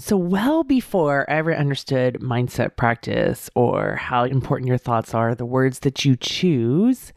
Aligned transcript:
So, 0.00 0.16
well 0.16 0.62
before 0.62 1.28
I 1.28 1.38
ever 1.38 1.54
understood 1.54 2.20
mindset 2.20 2.76
practice 2.76 3.50
or 3.56 3.96
how 3.96 4.24
important 4.24 4.68
your 4.68 4.78
thoughts 4.78 5.12
are, 5.12 5.34
the 5.34 5.44
words 5.44 5.80
that 5.80 6.04
you 6.04 6.14
choose, 6.14 7.12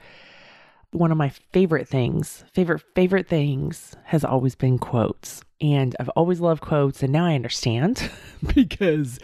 one 0.89 1.11
of 1.11 1.17
my 1.17 1.29
favorite 1.29 1.87
things, 1.87 2.43
favorite, 2.53 2.81
favorite 2.95 3.27
things 3.27 3.95
has 4.05 4.25
always 4.25 4.55
been 4.55 4.79
quotes. 4.79 5.43
And 5.61 5.95
I've 5.99 6.09
always 6.09 6.39
loved 6.39 6.61
quotes. 6.61 7.03
And 7.03 7.13
now 7.13 7.25
I 7.25 7.35
understand 7.35 8.09
because 8.55 9.19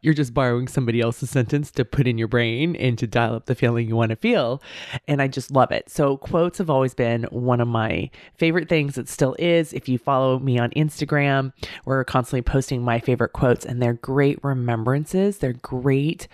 you're 0.00 0.14
just 0.14 0.32
borrowing 0.32 0.66
somebody 0.66 1.00
else's 1.00 1.30
sentence 1.30 1.70
to 1.72 1.84
put 1.84 2.06
in 2.06 2.16
your 2.16 2.28
brain 2.28 2.74
and 2.76 2.98
to 2.98 3.06
dial 3.06 3.34
up 3.34 3.46
the 3.46 3.54
feeling 3.54 3.86
you 3.86 3.94
want 3.94 4.10
to 4.10 4.16
feel. 4.16 4.62
And 5.06 5.20
I 5.20 5.28
just 5.28 5.50
love 5.50 5.70
it. 5.70 5.90
So, 5.90 6.16
quotes 6.16 6.58
have 6.58 6.70
always 6.70 6.94
been 6.94 7.24
one 7.24 7.60
of 7.60 7.68
my 7.68 8.10
favorite 8.36 8.68
things. 8.68 8.96
It 8.96 9.08
still 9.08 9.36
is. 9.38 9.72
If 9.72 9.88
you 9.88 9.98
follow 9.98 10.38
me 10.38 10.58
on 10.58 10.70
Instagram, 10.70 11.52
we're 11.84 12.04
constantly 12.04 12.42
posting 12.42 12.82
my 12.82 12.98
favorite 12.98 13.32
quotes, 13.34 13.66
and 13.66 13.82
they're 13.82 13.94
great 13.94 14.42
remembrances. 14.42 15.38
They're 15.38 15.52
great 15.52 16.28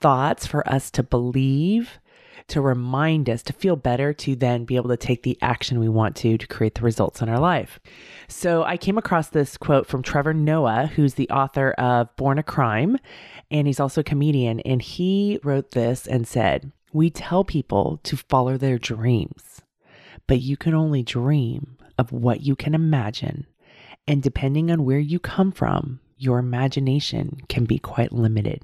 thoughts 0.00 0.46
for 0.46 0.68
us 0.68 0.90
to 0.90 1.02
believe 1.02 1.98
to 2.48 2.60
remind 2.60 3.28
us 3.28 3.42
to 3.42 3.52
feel 3.52 3.76
better 3.76 4.12
to 4.12 4.36
then 4.36 4.64
be 4.64 4.76
able 4.76 4.88
to 4.88 4.96
take 4.96 5.22
the 5.22 5.38
action 5.42 5.80
we 5.80 5.88
want 5.88 6.14
to 6.16 6.38
to 6.38 6.46
create 6.46 6.74
the 6.76 6.82
results 6.82 7.20
in 7.20 7.28
our 7.28 7.40
life. 7.40 7.80
So 8.28 8.62
I 8.62 8.76
came 8.76 8.98
across 8.98 9.28
this 9.28 9.56
quote 9.56 9.86
from 9.86 10.02
Trevor 10.02 10.34
Noah, 10.34 10.86
who's 10.94 11.14
the 11.14 11.28
author 11.30 11.72
of 11.72 12.14
Born 12.16 12.38
a 12.38 12.42
Crime, 12.42 12.98
and 13.50 13.66
he's 13.66 13.80
also 13.80 14.00
a 14.00 14.04
comedian. 14.04 14.60
And 14.60 14.80
he 14.80 15.40
wrote 15.42 15.72
this 15.72 16.06
and 16.06 16.26
said, 16.26 16.70
We 16.92 17.10
tell 17.10 17.44
people 17.44 18.00
to 18.04 18.16
follow 18.16 18.56
their 18.56 18.78
dreams, 18.78 19.62
but 20.26 20.40
you 20.40 20.56
can 20.56 20.74
only 20.74 21.02
dream 21.02 21.76
of 21.98 22.12
what 22.12 22.42
you 22.42 22.54
can 22.54 22.74
imagine. 22.74 23.46
And 24.06 24.22
depending 24.22 24.70
on 24.70 24.84
where 24.84 24.98
you 24.98 25.18
come 25.18 25.50
from, 25.50 26.00
your 26.16 26.38
imagination 26.38 27.40
can 27.48 27.64
be 27.64 27.78
quite 27.78 28.12
limited. 28.12 28.62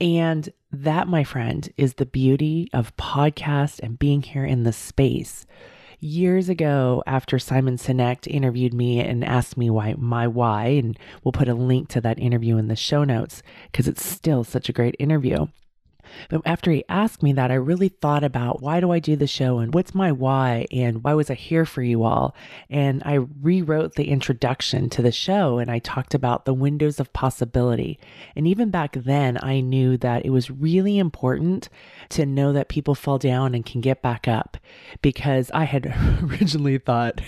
And 0.00 0.50
that, 0.70 1.08
my 1.08 1.24
friend, 1.24 1.68
is 1.76 1.94
the 1.94 2.06
beauty 2.06 2.68
of 2.72 2.96
podcast 2.96 3.80
and 3.82 3.98
being 3.98 4.22
here 4.22 4.44
in 4.44 4.64
this 4.64 4.76
space. 4.76 5.46
Years 6.00 6.50
ago, 6.50 7.02
after 7.06 7.38
Simon 7.38 7.78
Sinek 7.78 8.26
interviewed 8.26 8.74
me 8.74 9.00
and 9.00 9.24
asked 9.24 9.56
me 9.56 9.70
why 9.70 9.94
my 9.96 10.28
why, 10.28 10.66
and 10.66 10.98
we'll 11.24 11.32
put 11.32 11.48
a 11.48 11.54
link 11.54 11.88
to 11.88 12.02
that 12.02 12.18
interview 12.18 12.58
in 12.58 12.68
the 12.68 12.76
show 12.76 13.04
notes 13.04 13.42
because 13.72 13.88
it's 13.88 14.04
still 14.04 14.44
such 14.44 14.68
a 14.68 14.74
great 14.74 14.96
interview. 14.98 15.46
But 16.28 16.42
after 16.44 16.70
he 16.70 16.84
asked 16.88 17.22
me 17.22 17.32
that, 17.34 17.50
I 17.50 17.54
really 17.54 17.88
thought 17.88 18.24
about 18.24 18.62
why 18.62 18.80
do 18.80 18.90
I 18.90 18.98
do 18.98 19.16
the 19.16 19.26
show 19.26 19.58
and 19.58 19.72
what's 19.72 19.94
my 19.94 20.12
why 20.12 20.66
and 20.70 21.02
why 21.02 21.14
was 21.14 21.30
I 21.30 21.34
here 21.34 21.64
for 21.64 21.82
you 21.82 22.04
all? 22.04 22.34
And 22.68 23.02
I 23.04 23.14
rewrote 23.14 23.94
the 23.94 24.08
introduction 24.08 24.90
to 24.90 25.02
the 25.02 25.12
show 25.12 25.58
and 25.58 25.70
I 25.70 25.78
talked 25.78 26.14
about 26.14 26.44
the 26.44 26.54
windows 26.54 27.00
of 27.00 27.12
possibility. 27.12 27.98
And 28.34 28.46
even 28.46 28.70
back 28.70 28.92
then, 28.92 29.38
I 29.42 29.60
knew 29.60 29.96
that 29.98 30.24
it 30.24 30.30
was 30.30 30.50
really 30.50 30.98
important 30.98 31.68
to 32.10 32.26
know 32.26 32.52
that 32.52 32.68
people 32.68 32.94
fall 32.94 33.18
down 33.18 33.54
and 33.54 33.64
can 33.64 33.80
get 33.80 34.02
back 34.02 34.28
up 34.28 34.56
because 35.02 35.50
I 35.52 35.64
had 35.64 35.86
originally 36.22 36.78
thought 36.78 37.20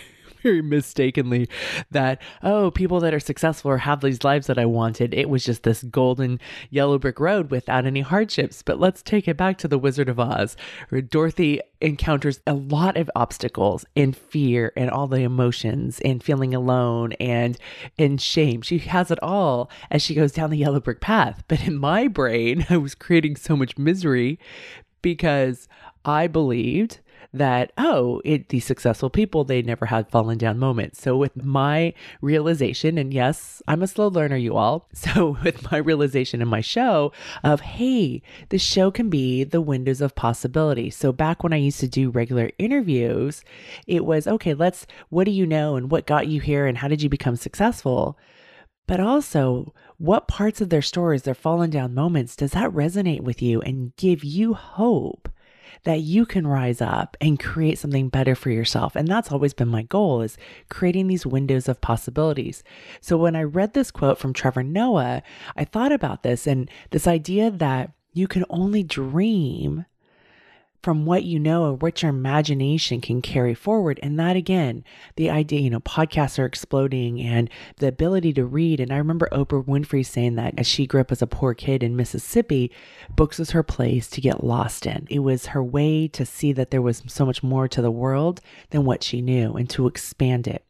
very 0.42 0.62
mistakenly 0.62 1.48
that, 1.90 2.20
oh, 2.42 2.70
people 2.70 3.00
that 3.00 3.14
are 3.14 3.20
successful 3.20 3.70
or 3.70 3.78
have 3.78 4.00
these 4.00 4.24
lives 4.24 4.46
that 4.46 4.58
I 4.58 4.66
wanted, 4.66 5.14
it 5.14 5.28
was 5.28 5.44
just 5.44 5.62
this 5.62 5.82
golden 5.82 6.40
yellow 6.70 6.98
brick 6.98 7.20
road 7.20 7.50
without 7.50 7.86
any 7.86 8.00
hardships. 8.00 8.62
But 8.62 8.80
let's 8.80 9.02
take 9.02 9.28
it 9.28 9.36
back 9.36 9.58
to 9.58 9.68
the 9.68 9.78
Wizard 9.78 10.08
of 10.08 10.20
Oz, 10.20 10.56
where 10.88 11.00
Dorothy 11.00 11.60
encounters 11.80 12.40
a 12.46 12.54
lot 12.54 12.96
of 12.96 13.10
obstacles 13.14 13.84
and 13.94 14.16
fear 14.16 14.72
and 14.76 14.90
all 14.90 15.06
the 15.06 15.22
emotions 15.22 16.00
and 16.00 16.22
feeling 16.22 16.54
alone 16.54 17.12
and 17.14 17.56
and 17.98 18.20
shame. 18.20 18.62
She 18.62 18.78
has 18.78 19.10
it 19.10 19.22
all 19.22 19.70
as 19.90 20.02
she 20.02 20.14
goes 20.14 20.32
down 20.32 20.50
the 20.50 20.58
yellow 20.58 20.80
brick 20.80 21.00
path. 21.00 21.44
But 21.48 21.66
in 21.66 21.76
my 21.76 22.08
brain, 22.08 22.66
I 22.70 22.76
was 22.76 22.94
creating 22.94 23.36
so 23.36 23.56
much 23.56 23.78
misery 23.78 24.38
because 25.02 25.68
I 26.04 26.26
believed 26.26 27.00
that 27.32 27.72
oh 27.76 28.22
it 28.24 28.48
these 28.48 28.64
successful 28.64 29.10
people 29.10 29.44
they 29.44 29.60
never 29.60 29.86
had 29.86 30.10
fallen 30.10 30.38
down 30.38 30.58
moments. 30.58 31.00
So 31.02 31.16
with 31.16 31.44
my 31.44 31.92
realization 32.22 32.96
and 32.96 33.12
yes 33.12 33.62
i'm 33.68 33.82
a 33.82 33.86
slow 33.86 34.08
learner 34.08 34.36
you 34.36 34.56
all. 34.56 34.88
So 35.08 35.36
with 35.42 35.70
my 35.70 35.78
realization 35.78 36.42
in 36.42 36.48
my 36.48 36.60
show 36.60 37.12
of 37.42 37.60
hey 37.60 38.22
the 38.48 38.58
show 38.58 38.90
can 38.90 39.08
be 39.08 39.44
the 39.44 39.60
windows 39.60 40.00
of 40.00 40.14
possibility. 40.14 40.90
So 40.90 41.12
back 41.12 41.42
when 41.42 41.52
i 41.52 41.56
used 41.56 41.80
to 41.80 41.88
do 41.88 42.10
regular 42.10 42.50
interviews 42.58 43.44
it 43.86 44.04
was 44.04 44.26
okay 44.26 44.54
let's 44.54 44.86
what 45.08 45.24
do 45.24 45.30
you 45.30 45.46
know 45.46 45.76
and 45.76 45.90
what 45.90 46.06
got 46.06 46.28
you 46.28 46.40
here 46.40 46.66
and 46.66 46.78
how 46.78 46.88
did 46.88 47.02
you 47.02 47.08
become 47.08 47.36
successful? 47.36 48.18
But 48.86 49.00
also 49.00 49.74
what 49.98 50.28
parts 50.28 50.60
of 50.60 50.70
their 50.70 50.82
stories 50.82 51.22
their 51.22 51.34
fallen 51.34 51.70
down 51.70 51.94
moments 51.94 52.36
does 52.36 52.52
that 52.52 52.70
resonate 52.70 53.20
with 53.20 53.42
you 53.42 53.60
and 53.60 53.94
give 53.96 54.24
you 54.24 54.54
hope 54.54 55.28
that 55.84 56.00
you 56.00 56.26
can 56.26 56.46
rise 56.46 56.80
up 56.80 57.16
and 57.20 57.40
create 57.40 57.78
something 57.78 58.08
better 58.08 58.34
for 58.34 58.50
yourself. 58.50 58.96
And 58.96 59.08
that's 59.08 59.32
always 59.32 59.54
been 59.54 59.68
my 59.68 59.82
goal 59.82 60.22
is 60.22 60.36
creating 60.68 61.06
these 61.06 61.26
windows 61.26 61.68
of 61.68 61.80
possibilities. 61.80 62.62
So 63.00 63.16
when 63.16 63.36
I 63.36 63.42
read 63.42 63.74
this 63.74 63.90
quote 63.90 64.18
from 64.18 64.32
Trevor 64.32 64.62
Noah, 64.62 65.22
I 65.56 65.64
thought 65.64 65.92
about 65.92 66.22
this 66.22 66.46
and 66.46 66.70
this 66.90 67.06
idea 67.06 67.50
that 67.50 67.92
you 68.12 68.26
can 68.26 68.44
only 68.50 68.82
dream 68.82 69.84
from 70.82 71.04
what 71.04 71.24
you 71.24 71.38
know 71.38 71.64
or 71.64 71.74
what 71.74 72.02
your 72.02 72.10
imagination 72.10 73.00
can 73.00 73.20
carry 73.20 73.54
forward. 73.54 73.98
And 74.02 74.18
that 74.18 74.36
again, 74.36 74.84
the 75.16 75.30
idea, 75.30 75.60
you 75.60 75.70
know, 75.70 75.80
podcasts 75.80 76.38
are 76.38 76.46
exploding 76.46 77.20
and 77.20 77.50
the 77.78 77.88
ability 77.88 78.32
to 78.34 78.44
read. 78.44 78.80
And 78.80 78.92
I 78.92 78.96
remember 78.96 79.28
Oprah 79.32 79.64
Winfrey 79.64 80.06
saying 80.06 80.36
that 80.36 80.54
as 80.56 80.66
she 80.66 80.86
grew 80.86 81.00
up 81.00 81.12
as 81.12 81.22
a 81.22 81.26
poor 81.26 81.54
kid 81.54 81.82
in 81.82 81.96
Mississippi, 81.96 82.70
books 83.14 83.38
was 83.38 83.50
her 83.50 83.62
place 83.62 84.08
to 84.10 84.20
get 84.20 84.44
lost 84.44 84.86
in. 84.86 85.06
It 85.10 85.20
was 85.20 85.46
her 85.46 85.62
way 85.62 86.08
to 86.08 86.24
see 86.24 86.52
that 86.52 86.70
there 86.70 86.82
was 86.82 87.02
so 87.06 87.26
much 87.26 87.42
more 87.42 87.68
to 87.68 87.82
the 87.82 87.90
world 87.90 88.40
than 88.70 88.84
what 88.84 89.02
she 89.02 89.20
knew 89.20 89.54
and 89.54 89.68
to 89.70 89.86
expand 89.86 90.46
it. 90.46 90.64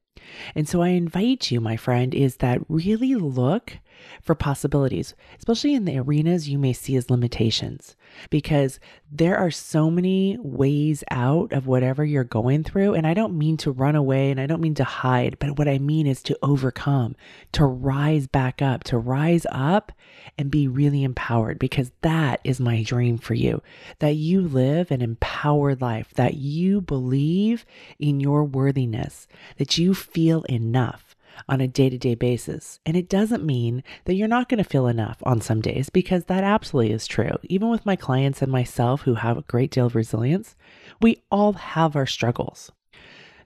And 0.55 0.69
so 0.69 0.83
I 0.83 0.89
invite 0.89 1.51
you, 1.51 1.61
my 1.61 1.77
friend, 1.77 2.15
is 2.15 2.37
that 2.37 2.61
really 2.69 3.15
look 3.15 3.79
for 4.23 4.35
possibilities, 4.35 5.15
especially 5.39 5.75
in 5.75 5.85
the 5.85 5.99
arenas 5.99 6.49
you 6.49 6.59
may 6.59 6.73
see 6.73 6.97
as 6.97 7.11
limitations, 7.11 7.97
because 8.31 8.81
there 9.11 9.37
are 9.37 9.51
so 9.51 9.91
many 9.91 10.37
ways 10.41 11.05
out 11.11 11.53
of 11.53 11.67
whatever 11.67 12.05
you're 12.05 12.25
going 12.25 12.65
through. 12.65 12.95
And 12.95 13.07
I 13.07 13.15
don't 13.15 13.39
mean 13.39 13.57
to 13.59 13.71
run 13.71 13.97
away 13.97 14.31
and 14.31 14.41
I 14.41 14.47
don't 14.47 14.61
mean 14.61 14.75
to 14.75 14.85
hide, 14.85 15.37
but 15.39 15.59
what 15.59 15.69
I 15.69 15.79
mean 15.79 16.07
is 16.07 16.23
to 16.25 16.39
overcome, 16.43 17.17
to 17.53 17.65
rise 17.65 18.27
back 18.27 18.61
up, 18.61 18.85
to 18.85 18.99
rise 18.99 19.47
up 19.51 19.93
and 20.37 20.51
be 20.51 20.69
really 20.69 21.03
empowered, 21.03 21.59
because 21.59 21.91
that 22.03 22.41
is 22.45 22.61
my 22.61 22.83
dream 22.83 23.19
for 23.19 23.35
you 23.35 23.63
that 23.99 24.15
you 24.15 24.41
live 24.41 24.91
an 24.91 25.03
empowered 25.03 25.81
life, 25.81 26.13
that 26.15 26.35
you 26.35 26.81
believe 26.81 27.65
in 27.99 28.21
your 28.21 28.45
worthiness, 28.45 29.27
that 29.57 29.79
you 29.79 29.95
feel 29.95 30.43
enough 30.45 31.08
on 31.49 31.61
a 31.61 31.69
day 31.69 31.91
to 31.91 31.99
day 31.99 32.15
basis. 32.15 32.81
And 32.87 32.97
it 32.97 33.09
doesn't 33.09 33.45
mean 33.45 33.83
that 34.05 34.15
you're 34.15 34.29
not 34.29 34.49
going 34.49 34.63
to 34.63 34.69
feel 34.69 34.87
enough 34.87 35.19
on 35.23 35.41
some 35.41 35.61
days 35.61 35.91
because 35.91 36.25
that 36.25 36.45
absolutely 36.45 36.93
is 36.93 37.07
true. 37.07 37.37
Even 37.45 37.69
with 37.69 37.87
my 37.87 37.97
clients 37.97 38.43
and 38.43 38.51
myself 38.51 39.03
who 39.03 39.15
have 39.15 39.37
a 39.37 39.43
great 39.43 39.71
deal 39.71 39.87
of 39.87 39.95
resilience, 39.95 40.57
we 41.01 41.23
all 41.31 41.53
have 41.55 41.97
our 41.97 42.07
struggles. 42.07 42.73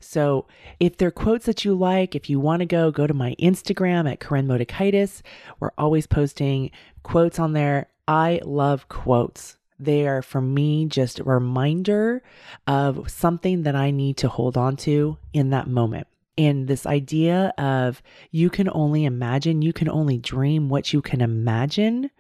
So 0.00 0.46
if 0.80 0.96
there 0.96 1.08
are 1.08 1.12
quotes 1.12 1.46
that 1.46 1.64
you 1.64 1.74
like, 1.74 2.14
if 2.14 2.28
you 2.28 2.40
want 2.40 2.60
to 2.60 2.66
go, 2.66 2.90
go 2.90 3.06
to 3.06 3.14
my 3.14 3.34
Instagram 3.38 4.10
at 4.10 4.20
Koren 4.20 4.46
Motekaitis. 4.46 5.22
We're 5.60 5.70
always 5.78 6.06
posting 6.06 6.70
quotes 7.02 7.38
on 7.38 7.52
there. 7.52 7.88
I 8.08 8.40
love 8.44 8.88
quotes. 8.88 9.56
They 9.78 10.06
are 10.06 10.22
for 10.22 10.40
me 10.40 10.86
just 10.86 11.20
a 11.20 11.24
reminder 11.24 12.22
of 12.66 13.10
something 13.10 13.62
that 13.62 13.74
I 13.74 13.90
need 13.90 14.16
to 14.18 14.28
hold 14.28 14.56
on 14.56 14.76
to 14.78 15.18
in 15.32 15.50
that 15.50 15.66
moment. 15.66 16.06
And 16.38 16.66
this 16.68 16.86
idea 16.86 17.52
of 17.58 18.02
you 18.30 18.50
can 18.50 18.68
only 18.72 19.04
imagine, 19.04 19.62
you 19.62 19.72
can 19.72 19.88
only 19.88 20.18
dream 20.18 20.68
what 20.68 20.92
you 20.92 21.02
can 21.02 21.20
imagine. 21.20 22.10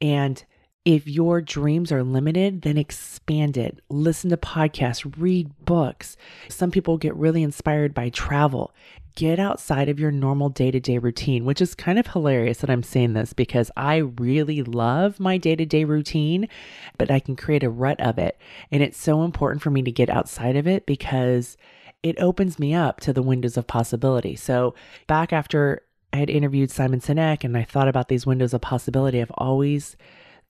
And 0.00 0.44
If 0.84 1.08
your 1.08 1.40
dreams 1.40 1.90
are 1.92 2.02
limited, 2.02 2.60
then 2.60 2.76
expand 2.76 3.56
it. 3.56 3.80
Listen 3.88 4.28
to 4.30 4.36
podcasts, 4.36 5.10
read 5.16 5.50
books. 5.64 6.18
Some 6.50 6.70
people 6.70 6.98
get 6.98 7.16
really 7.16 7.42
inspired 7.42 7.94
by 7.94 8.10
travel. 8.10 8.74
Get 9.16 9.38
outside 9.38 9.88
of 9.88 9.98
your 9.98 10.10
normal 10.10 10.50
day 10.50 10.70
to 10.70 10.80
day 10.80 10.98
routine, 10.98 11.46
which 11.46 11.62
is 11.62 11.74
kind 11.74 11.98
of 11.98 12.08
hilarious 12.08 12.58
that 12.58 12.68
I'm 12.68 12.82
saying 12.82 13.14
this 13.14 13.32
because 13.32 13.70
I 13.78 13.96
really 13.96 14.62
love 14.62 15.18
my 15.18 15.38
day 15.38 15.56
to 15.56 15.64
day 15.64 15.84
routine, 15.84 16.48
but 16.98 17.10
I 17.10 17.18
can 17.18 17.34
create 17.34 17.62
a 17.62 17.70
rut 17.70 17.98
of 18.00 18.18
it. 18.18 18.38
And 18.70 18.82
it's 18.82 18.98
so 19.00 19.22
important 19.22 19.62
for 19.62 19.70
me 19.70 19.80
to 19.82 19.92
get 19.92 20.10
outside 20.10 20.56
of 20.56 20.66
it 20.66 20.84
because 20.84 21.56
it 22.04 22.20
opens 22.20 22.58
me 22.58 22.74
up 22.74 23.00
to 23.00 23.12
the 23.12 23.22
windows 23.22 23.56
of 23.56 23.66
possibility. 23.66 24.36
So, 24.36 24.74
back 25.08 25.32
after 25.32 25.82
I 26.12 26.18
had 26.18 26.30
interviewed 26.30 26.70
Simon 26.70 27.00
Sinek 27.00 27.42
and 27.42 27.56
I 27.56 27.64
thought 27.64 27.88
about 27.88 28.08
these 28.08 28.26
windows 28.26 28.52
of 28.52 28.60
possibility, 28.60 29.20
I've 29.20 29.32
always 29.36 29.96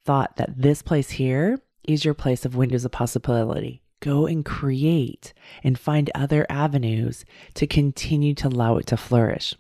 thought 0.05 0.37
that 0.37 0.61
this 0.61 0.83
place 0.83 1.11
here 1.11 1.61
is 1.85 2.05
your 2.05 2.13
place 2.13 2.45
of 2.45 2.57
windows 2.57 2.85
of 2.85 2.91
possibility. 2.91 3.83
Go 4.01 4.27
and 4.27 4.45
create 4.45 5.33
and 5.63 5.79
find 5.79 6.11
other 6.15 6.45
avenues 6.51 7.25
to 7.55 7.69
continue 7.69 8.35
to 8.35 8.49
allow 8.49 8.77
it 8.77 8.87
to 8.89 8.97
flourish. 8.97 9.55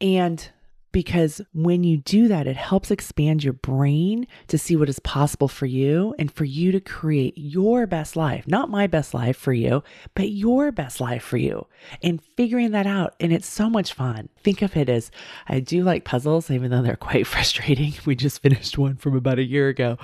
And 0.00 0.50
because 0.92 1.40
when 1.52 1.82
you 1.82 1.96
do 1.96 2.28
that, 2.28 2.46
it 2.46 2.56
helps 2.56 2.90
expand 2.90 3.42
your 3.42 3.54
brain 3.54 4.26
to 4.48 4.58
see 4.58 4.76
what 4.76 4.88
is 4.88 4.98
possible 5.00 5.48
for 5.48 5.66
you 5.66 6.14
and 6.18 6.30
for 6.30 6.44
you 6.44 6.70
to 6.72 6.80
create 6.80 7.34
your 7.36 7.86
best 7.86 8.14
life, 8.14 8.46
not 8.46 8.70
my 8.70 8.86
best 8.86 9.14
life 9.14 9.36
for 9.36 9.52
you, 9.52 9.82
but 10.14 10.30
your 10.30 10.70
best 10.70 11.00
life 11.00 11.22
for 11.22 11.38
you 11.38 11.66
and 12.02 12.22
figuring 12.36 12.70
that 12.72 12.86
out. 12.86 13.14
And 13.18 13.32
it's 13.32 13.48
so 13.48 13.70
much 13.70 13.94
fun. 13.94 14.28
Think 14.44 14.62
of 14.62 14.76
it 14.76 14.88
as 14.88 15.10
I 15.48 15.60
do 15.60 15.82
like 15.82 16.04
puzzles, 16.04 16.50
even 16.50 16.70
though 16.70 16.82
they're 16.82 16.96
quite 17.02 17.26
frustrating. 17.26 17.94
We 18.04 18.14
just 18.14 18.42
finished 18.42 18.78
one 18.78 18.96
from 18.96 19.16
about 19.16 19.38
a 19.38 19.44
year 19.44 19.68
ago, 19.68 19.98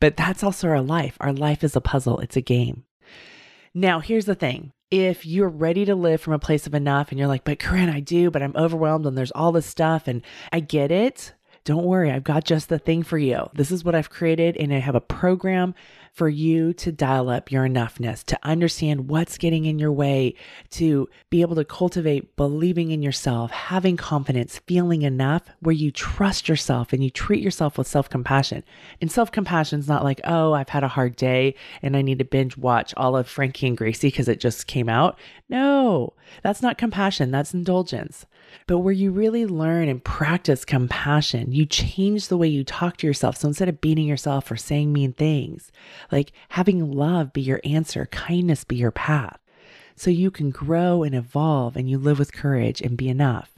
but 0.00 0.16
that's 0.16 0.42
also 0.42 0.68
our 0.68 0.80
life. 0.80 1.16
Our 1.20 1.32
life 1.32 1.64
is 1.64 1.74
a 1.76 1.80
puzzle, 1.80 2.20
it's 2.20 2.36
a 2.36 2.40
game. 2.40 2.84
Now, 3.74 4.00
here's 4.00 4.24
the 4.24 4.34
thing 4.34 4.72
if 4.90 5.26
you're 5.26 5.48
ready 5.48 5.84
to 5.84 5.94
live 5.94 6.20
from 6.20 6.32
a 6.32 6.38
place 6.38 6.66
of 6.66 6.74
enough 6.74 7.10
and 7.10 7.18
you're 7.18 7.28
like, 7.28 7.44
but 7.44 7.58
Koren, 7.58 7.88
I 7.90 8.00
do, 8.00 8.30
but 8.30 8.42
I'm 8.42 8.56
overwhelmed 8.56 9.06
and 9.06 9.16
there's 9.16 9.32
all 9.32 9.52
this 9.52 9.66
stuff 9.66 10.08
and 10.08 10.22
I 10.52 10.60
get 10.60 10.90
it. 10.90 11.34
Don't 11.68 11.84
worry, 11.84 12.10
I've 12.10 12.24
got 12.24 12.44
just 12.44 12.70
the 12.70 12.78
thing 12.78 13.02
for 13.02 13.18
you. 13.18 13.50
This 13.52 13.70
is 13.70 13.84
what 13.84 13.94
I've 13.94 14.08
created, 14.08 14.56
and 14.56 14.72
I 14.72 14.78
have 14.78 14.94
a 14.94 15.02
program 15.02 15.74
for 16.14 16.26
you 16.26 16.72
to 16.72 16.90
dial 16.90 17.28
up 17.28 17.52
your 17.52 17.68
enoughness, 17.68 18.24
to 18.24 18.38
understand 18.42 19.10
what's 19.10 19.36
getting 19.36 19.66
in 19.66 19.78
your 19.78 19.92
way, 19.92 20.34
to 20.70 21.10
be 21.28 21.42
able 21.42 21.56
to 21.56 21.66
cultivate 21.66 22.36
believing 22.36 22.90
in 22.90 23.02
yourself, 23.02 23.50
having 23.50 23.98
confidence, 23.98 24.60
feeling 24.66 25.02
enough 25.02 25.42
where 25.60 25.74
you 25.74 25.90
trust 25.90 26.48
yourself 26.48 26.94
and 26.94 27.04
you 27.04 27.10
treat 27.10 27.42
yourself 27.42 27.76
with 27.76 27.86
self 27.86 28.08
compassion. 28.08 28.64
And 29.02 29.12
self 29.12 29.30
compassion 29.30 29.78
is 29.78 29.88
not 29.88 30.04
like, 30.04 30.22
oh, 30.24 30.54
I've 30.54 30.70
had 30.70 30.84
a 30.84 30.88
hard 30.88 31.16
day 31.16 31.54
and 31.82 31.98
I 31.98 32.00
need 32.00 32.18
to 32.20 32.24
binge 32.24 32.56
watch 32.56 32.94
all 32.96 33.14
of 33.14 33.28
Frankie 33.28 33.66
and 33.66 33.76
Gracie 33.76 34.08
because 34.08 34.26
it 34.26 34.40
just 34.40 34.68
came 34.68 34.88
out. 34.88 35.18
No, 35.50 36.14
that's 36.42 36.62
not 36.62 36.78
compassion, 36.78 37.30
that's 37.30 37.52
indulgence 37.52 38.24
but 38.66 38.78
where 38.78 38.92
you 38.92 39.10
really 39.10 39.46
learn 39.46 39.88
and 39.88 40.02
practice 40.02 40.64
compassion, 40.64 41.52
you 41.52 41.66
change 41.66 42.28
the 42.28 42.36
way 42.36 42.48
you 42.48 42.64
talk 42.64 42.96
to 42.98 43.06
yourself. 43.06 43.36
So 43.36 43.48
instead 43.48 43.68
of 43.68 43.80
beating 43.80 44.06
yourself 44.06 44.50
or 44.50 44.56
saying 44.56 44.92
mean 44.92 45.12
things, 45.12 45.72
like 46.12 46.32
having 46.50 46.92
love 46.92 47.32
be 47.32 47.40
your 47.40 47.60
answer, 47.64 48.06
kindness 48.06 48.64
be 48.64 48.76
your 48.76 48.90
path. 48.90 49.38
So 49.96 50.10
you 50.10 50.30
can 50.30 50.50
grow 50.50 51.02
and 51.02 51.14
evolve 51.14 51.76
and 51.76 51.90
you 51.90 51.98
live 51.98 52.18
with 52.18 52.32
courage 52.32 52.80
and 52.80 52.96
be 52.96 53.08
enough. 53.08 53.54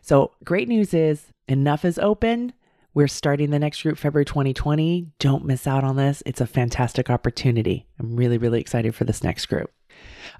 So, 0.00 0.32
great 0.42 0.68
news 0.68 0.92
is 0.92 1.26
enough 1.46 1.84
is 1.84 1.98
open. 1.98 2.52
We're 2.94 3.08
starting 3.08 3.50
the 3.50 3.58
next 3.58 3.82
group 3.82 3.96
February 3.96 4.24
2020. 4.24 5.12
Don't 5.18 5.44
miss 5.44 5.66
out 5.66 5.84
on 5.84 5.96
this. 5.96 6.22
It's 6.26 6.40
a 6.40 6.46
fantastic 6.46 7.08
opportunity. 7.08 7.86
I'm 7.98 8.16
really, 8.16 8.36
really 8.36 8.60
excited 8.60 8.94
for 8.94 9.04
this 9.04 9.22
next 9.22 9.46
group. 9.46 9.70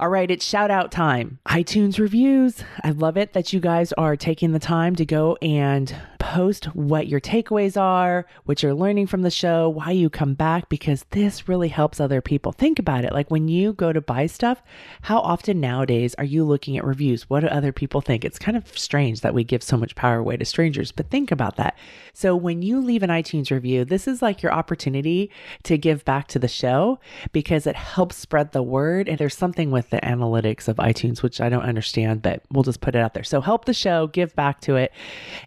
All 0.01 0.09
right, 0.09 0.31
it's 0.31 0.45
shout 0.45 0.71
out 0.71 0.91
time. 0.91 1.39
iTunes 1.47 1.99
reviews. 1.99 2.65
I 2.83 2.91
love 2.91 3.17
it 3.17 3.33
that 3.35 3.53
you 3.53 3.61
guys 3.61 3.93
are 3.95 4.17
taking 4.17 4.53
the 4.53 4.59
time 4.59 4.97
to 4.97 5.05
go 5.05 5.37
and 5.43 5.95
post 6.19 6.67
what 6.75 7.09
your 7.09 7.21
takeaways 7.21 7.79
are, 7.79 8.25
what 8.45 8.63
you're 8.63 8.75
learning 8.75 9.07
from 9.07 9.23
the 9.23 9.31
show, 9.31 9.69
why 9.69 9.91
you 9.91 10.09
come 10.09 10.35
back, 10.35 10.69
because 10.69 11.05
this 11.11 11.49
really 11.49 11.69
helps 11.69 12.01
other 12.01 12.21
people. 12.21 12.53
Think 12.53 12.79
about 12.79 13.05
it. 13.05 13.13
Like 13.13 13.31
when 13.31 13.49
you 13.49 13.73
go 13.73 13.93
to 13.93 14.01
buy 14.01 14.27
stuff, 14.27 14.63
how 15.03 15.19
often 15.19 15.61
nowadays 15.61 16.15
are 16.19 16.25
you 16.25 16.45
looking 16.45 16.79
at 16.79 16.85
reviews? 16.85 17.29
What 17.29 17.41
do 17.41 17.49
other 17.49 17.73
people 17.73 18.01
think? 18.01 18.25
It's 18.25 18.39
kind 18.39 18.57
of 18.57 18.79
strange 18.79 19.21
that 19.21 19.35
we 19.35 19.45
give 19.45 19.63
so 19.63 19.77
much 19.77 19.95
power 19.97 20.19
away 20.19 20.37
to 20.37 20.45
strangers, 20.45 20.93
but 20.93 21.11
think 21.11 21.33
about 21.33 21.57
that. 21.57 21.77
So 22.15 22.37
when 22.37 22.63
you 22.63 22.81
leave 22.81 23.03
an 23.03 23.11
iTunes 23.11 23.51
review, 23.51 23.85
this 23.85 24.07
is 24.07 24.23
like 24.23 24.43
your 24.43 24.53
opportunity 24.53 25.31
to 25.65 25.77
give 25.77 26.05
back 26.05 26.29
to 26.29 26.39
the 26.39 26.49
show 26.49 27.01
because 27.33 27.67
it 27.67 27.77
helps 27.77 28.17
spread 28.17 28.53
the 28.53 28.63
word. 28.63 29.09
And 29.09 29.19
there's 29.19 29.37
something 29.37 29.52
with 29.71 29.91
the 29.91 29.99
analytics 29.99 30.69
of 30.69 30.77
iTunes, 30.77 31.23
which 31.23 31.41
I 31.41 31.49
don't 31.49 31.63
understand, 31.63 32.23
but 32.23 32.43
we'll 32.51 32.63
just 32.63 32.81
put 32.81 32.95
it 32.95 32.99
out 32.99 33.15
there. 33.15 33.25
So 33.25 33.41
help 33.41 33.65
the 33.65 33.75
show, 33.75 34.07
give 34.07 34.35
back 34.35 34.61
to 34.63 34.77
it. 34.77 34.93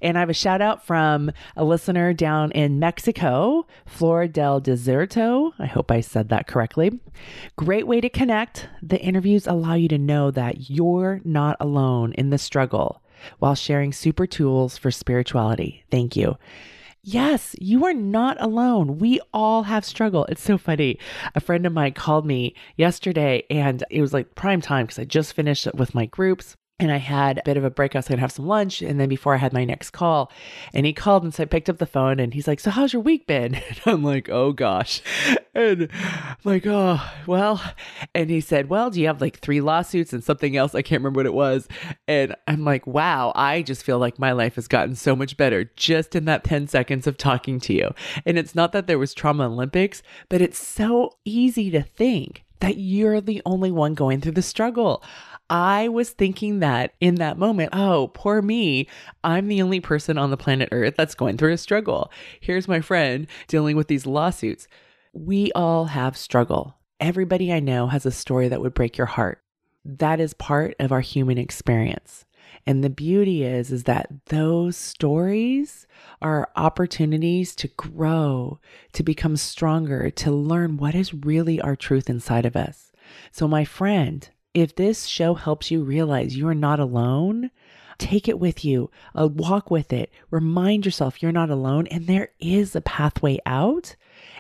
And 0.02 0.18
I 0.18 0.22
have 0.22 0.30
a 0.30 0.34
shout 0.34 0.62
out 0.62 0.86
from 0.86 1.32
a 1.56 1.64
listener 1.64 2.14
down 2.14 2.52
in 2.52 2.80
Mexico, 2.80 3.68
Flor 3.86 4.28
del 4.28 4.62
Deserto. 4.62 5.52
I 5.60 5.66
hope 5.66 5.92
I 5.92 6.02
said 6.02 6.30
that 6.30 6.48
correctly. 6.48 7.00
Great 7.56 7.88
way 7.88 8.02
to 8.02 8.10
connect. 8.10 8.68
The 8.82 9.02
interviews 9.02 9.48
allow 9.48 9.74
you 9.74 9.88
to 9.90 9.98
know 9.98 10.32
that 10.32 10.70
you're 10.70 11.22
not 11.24 11.58
alone 11.60 12.14
in 12.14 12.30
the 12.30 12.38
struggle 12.38 13.02
while 13.40 13.56
sharing 13.56 13.92
super 13.92 14.28
tools 14.28 14.78
for 14.78 14.92
spirituality. 14.92 15.84
Thank 15.90 16.16
you. 16.16 16.38
Yes, 17.08 17.56
you 17.62 17.86
are 17.86 17.94
not 17.94 18.42
alone. 18.42 18.98
We 18.98 19.22
all 19.32 19.62
have 19.62 19.86
struggle. 19.86 20.26
It's 20.26 20.42
so 20.42 20.58
funny. 20.58 20.98
A 21.36 21.40
friend 21.40 21.64
of 21.68 21.72
mine 21.72 21.94
called 21.94 22.26
me 22.26 22.56
yesterday 22.78 23.44
and 23.48 23.84
it 23.92 24.02
was 24.02 24.12
like 24.12 24.34
prime 24.34 24.60
time 24.60 24.88
because 24.88 24.98
I 24.98 25.04
just 25.04 25.34
finished 25.34 25.68
with 25.76 25.94
my 25.94 26.08
groups 26.08 26.56
and 26.78 26.92
I 26.92 26.98
had 26.98 27.38
a 27.38 27.44
bit 27.46 27.56
of 27.56 27.64
a 27.64 27.70
break. 27.70 27.96
I 27.96 28.00
was 28.00 28.08
going 28.10 28.18
to 28.18 28.22
have 28.22 28.34
some 28.34 28.48
lunch. 28.48 28.82
And 28.82 29.00
then 29.00 29.08
before 29.08 29.34
I 29.34 29.38
had 29.38 29.54
my 29.54 29.64
next 29.64 29.92
call, 29.92 30.30
and 30.74 30.86
he 30.86 30.92
called. 30.92 31.24
And 31.24 31.34
so 31.34 31.44
I 31.44 31.46
picked 31.46 31.70
up 31.70 31.78
the 31.78 31.86
phone 31.86 32.20
and 32.20 32.34
he's 32.34 32.50
like, 32.50 32.60
So, 32.60 32.70
how's 32.70 32.92
your 32.92 33.02
week 33.02 33.28
been? 33.28 33.56
And 33.66 33.80
I'm 33.86 34.04
like, 34.04 34.30
Oh 34.30 34.52
gosh. 34.52 35.02
And 35.54 35.88
I'm 35.94 36.36
like, 36.44 36.66
Oh, 36.66 37.02
well. 37.28 37.62
And 38.14 38.30
he 38.30 38.42
said, 38.42 38.70
Well, 38.70 38.90
do 38.90 39.00
you 39.00 39.08
have 39.08 39.22
like 39.22 39.40
three 39.40 39.62
lawsuits 39.62 40.12
and 40.12 40.24
something 40.24 40.58
else? 40.58 40.76
I 40.76 40.82
can't 40.82 41.00
remember 41.02 41.20
what 41.20 41.26
it 41.26 41.34
was. 41.34 41.68
And 42.10 42.36
I'm 42.46 42.66
like, 42.66 42.86
Wow, 42.86 43.32
I 43.36 43.62
just 43.62 43.84
feel 43.84 43.98
like 43.98 44.20
my 44.20 44.34
life 44.34 44.56
has 44.56 44.68
gotten 44.68 44.96
so 44.96 45.16
much 45.16 45.38
better 45.38 45.72
just 45.78 46.14
in 46.14 46.26
that 46.26 46.44
10 46.44 46.68
seconds 46.68 47.08
of 47.08 47.18
talking 47.18 47.62
to 47.62 47.74
you. 47.74 47.92
And 48.26 48.38
it's 48.38 48.54
not 48.54 48.74
that 48.74 48.88
there 48.88 49.00
was 49.00 49.14
trauma 49.14 49.46
Olympics, 49.46 50.04
but 50.28 50.42
it's 50.42 50.60
so 50.60 51.12
easy 51.24 51.72
to 51.72 51.82
think 51.82 52.44
that 52.60 52.78
you're 52.78 53.22
the 53.22 53.42
only 53.46 53.72
one 53.72 53.94
going 53.94 54.22
through 54.22 54.32
the 54.32 54.42
struggle. 54.42 55.04
I 55.50 55.90
was 55.90 56.10
thinking 56.10 56.60
that 56.60 56.94
in 57.00 57.16
that 57.16 57.38
moment, 57.38 57.70
oh, 57.74 58.12
poor 58.14 58.42
me. 58.42 58.88
I'm 59.24 59.48
the 59.48 59.62
only 59.62 59.80
person 59.80 60.18
on 60.18 60.32
the 60.32 60.38
planet 60.38 60.70
Earth 60.72 60.96
that's 60.98 61.16
going 61.16 61.38
through 61.38 61.54
a 61.54 61.58
struggle. 61.58 62.12
Here's 62.40 62.68
my 62.68 62.82
friend 62.82 63.28
dealing 63.48 63.76
with 63.76 63.88
these 63.88 64.06
lawsuits. 64.08 64.68
We 65.14 65.52
all 65.54 65.86
have 65.86 66.18
struggle. 66.18 66.78
Everybody 67.00 67.54
I 67.54 67.60
know 67.60 67.88
has 67.88 68.06
a 68.06 68.12
story 68.12 68.48
that 68.48 68.62
would 68.62 68.74
break 68.74 68.98
your 68.98 69.08
heart. 69.08 69.42
That 69.84 70.20
is 70.20 70.34
part 70.34 70.76
of 70.80 70.92
our 70.92 71.02
human 71.02 71.38
experience. 71.38 72.26
And 72.66 72.84
the 72.84 72.90
beauty 72.90 73.44
is 73.44 73.72
is 73.72 73.84
that 73.84 74.10
those 74.28 74.76
stories 74.76 75.86
are 76.22 76.50
opportunities 76.56 77.56
to 77.58 77.68
grow, 77.68 78.60
to 78.94 79.04
become 79.04 79.38
stronger, 79.38 80.10
to 80.10 80.32
learn 80.32 80.78
what 80.78 80.96
is 80.96 81.14
really 81.14 81.62
our 81.62 81.76
truth 81.76 82.10
inside 82.10 82.46
of 82.46 82.56
us. 82.56 82.92
So 83.32 83.48
my 83.48 83.66
friend, 83.66 84.28
if 84.56 84.74
this 84.76 85.06
show 85.06 85.36
helps 85.36 85.70
you 85.70 85.84
realize 85.84 86.36
you 86.36 86.48
are 86.48 86.56
not 86.56 86.80
alone, 86.80 87.52
take 87.98 88.28
it 88.28 88.40
with 88.40 88.64
you, 88.64 88.90
uh, 89.14 89.28
walk 89.28 89.70
with 89.70 89.92
it, 89.92 90.12
remind 90.32 90.86
yourself 90.86 91.22
you're 91.22 91.32
not 91.32 91.50
alone, 91.50 91.88
and 91.88 92.08
there 92.08 92.30
is 92.40 92.76
a 92.76 92.82
pathway 92.82 93.38
out. 93.46 93.96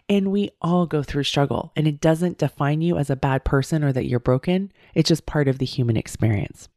And 0.08 0.32
we 0.32 0.52
all 0.62 0.86
go 0.86 1.04
through 1.04 1.24
struggle, 1.24 1.74
and 1.76 1.86
it 1.88 2.00
doesn't 2.00 2.38
define 2.38 2.82
you 2.82 2.98
as 2.98 3.10
a 3.10 3.16
bad 3.16 3.44
person 3.44 3.84
or 3.84 3.92
that 3.92 4.06
you're 4.06 4.20
broken. 4.20 4.72
It's 4.94 5.10
just 5.10 5.26
part 5.26 5.48
of 5.50 5.58
the 5.58 5.66
human 5.66 5.98
experience. 5.98 6.70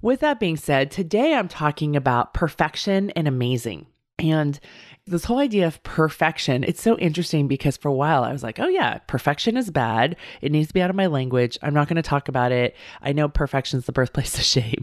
With 0.00 0.20
that 0.20 0.40
being 0.40 0.56
said, 0.56 0.90
today 0.90 1.34
I'm 1.34 1.48
talking 1.48 1.96
about 1.96 2.32
perfection 2.32 3.10
and 3.10 3.28
amazing. 3.28 3.86
And 4.18 4.58
this 5.06 5.24
whole 5.24 5.38
idea 5.38 5.66
of 5.66 5.82
perfection, 5.82 6.64
it's 6.64 6.82
so 6.82 6.98
interesting 6.98 7.48
because 7.48 7.76
for 7.76 7.88
a 7.88 7.94
while 7.94 8.24
I 8.24 8.32
was 8.32 8.42
like, 8.42 8.58
oh 8.58 8.68
yeah, 8.68 8.98
perfection 9.06 9.56
is 9.56 9.70
bad. 9.70 10.16
It 10.42 10.52
needs 10.52 10.68
to 10.68 10.74
be 10.74 10.82
out 10.82 10.90
of 10.90 10.96
my 10.96 11.06
language. 11.06 11.58
I'm 11.62 11.74
not 11.74 11.88
going 11.88 11.96
to 11.96 12.02
talk 12.02 12.28
about 12.28 12.52
it. 12.52 12.76
I 13.00 13.12
know 13.12 13.28
perfection 13.28 13.78
is 13.78 13.86
the 13.86 13.92
birthplace 13.92 14.36
of 14.36 14.44
shame. 14.44 14.82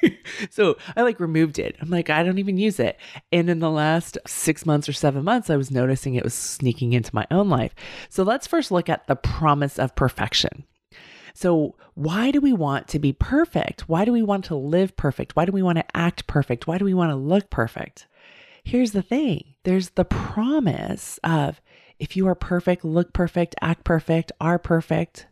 so 0.50 0.76
I 0.96 1.02
like 1.02 1.20
removed 1.20 1.58
it. 1.58 1.76
I'm 1.80 1.90
like, 1.90 2.08
I 2.08 2.22
don't 2.22 2.38
even 2.38 2.56
use 2.56 2.80
it. 2.80 2.98
And 3.30 3.50
in 3.50 3.58
the 3.58 3.70
last 3.70 4.18
six 4.26 4.64
months 4.64 4.88
or 4.88 4.92
seven 4.92 5.24
months, 5.24 5.50
I 5.50 5.56
was 5.56 5.70
noticing 5.70 6.14
it 6.14 6.24
was 6.24 6.34
sneaking 6.34 6.92
into 6.92 7.14
my 7.14 7.26
own 7.30 7.48
life. 7.48 7.74
So 8.08 8.22
let's 8.22 8.46
first 8.46 8.70
look 8.70 8.88
at 8.88 9.06
the 9.06 9.16
promise 9.16 9.78
of 9.78 9.94
perfection. 9.94 10.64
So, 11.34 11.76
why 11.94 12.30
do 12.30 12.42
we 12.42 12.52
want 12.52 12.88
to 12.88 12.98
be 12.98 13.14
perfect? 13.14 13.88
Why 13.88 14.04
do 14.04 14.12
we 14.12 14.22
want 14.22 14.44
to 14.46 14.54
live 14.54 14.96
perfect? 14.96 15.34
Why 15.34 15.46
do 15.46 15.52
we 15.52 15.62
want 15.62 15.78
to 15.78 15.96
act 15.96 16.26
perfect? 16.26 16.66
Why 16.66 16.76
do 16.76 16.84
we 16.84 16.92
want 16.92 17.10
to 17.10 17.16
look 17.16 17.48
perfect? 17.48 18.06
Here's 18.64 18.92
the 18.92 19.02
thing 19.02 19.54
there's 19.64 19.90
the 19.90 20.04
promise 20.04 21.18
of 21.22 21.60
if 21.98 22.16
you 22.16 22.26
are 22.26 22.34
perfect, 22.34 22.84
look 22.84 23.12
perfect, 23.12 23.54
act 23.60 23.84
perfect, 23.84 24.32
are 24.40 24.58
perfect, 24.58 25.26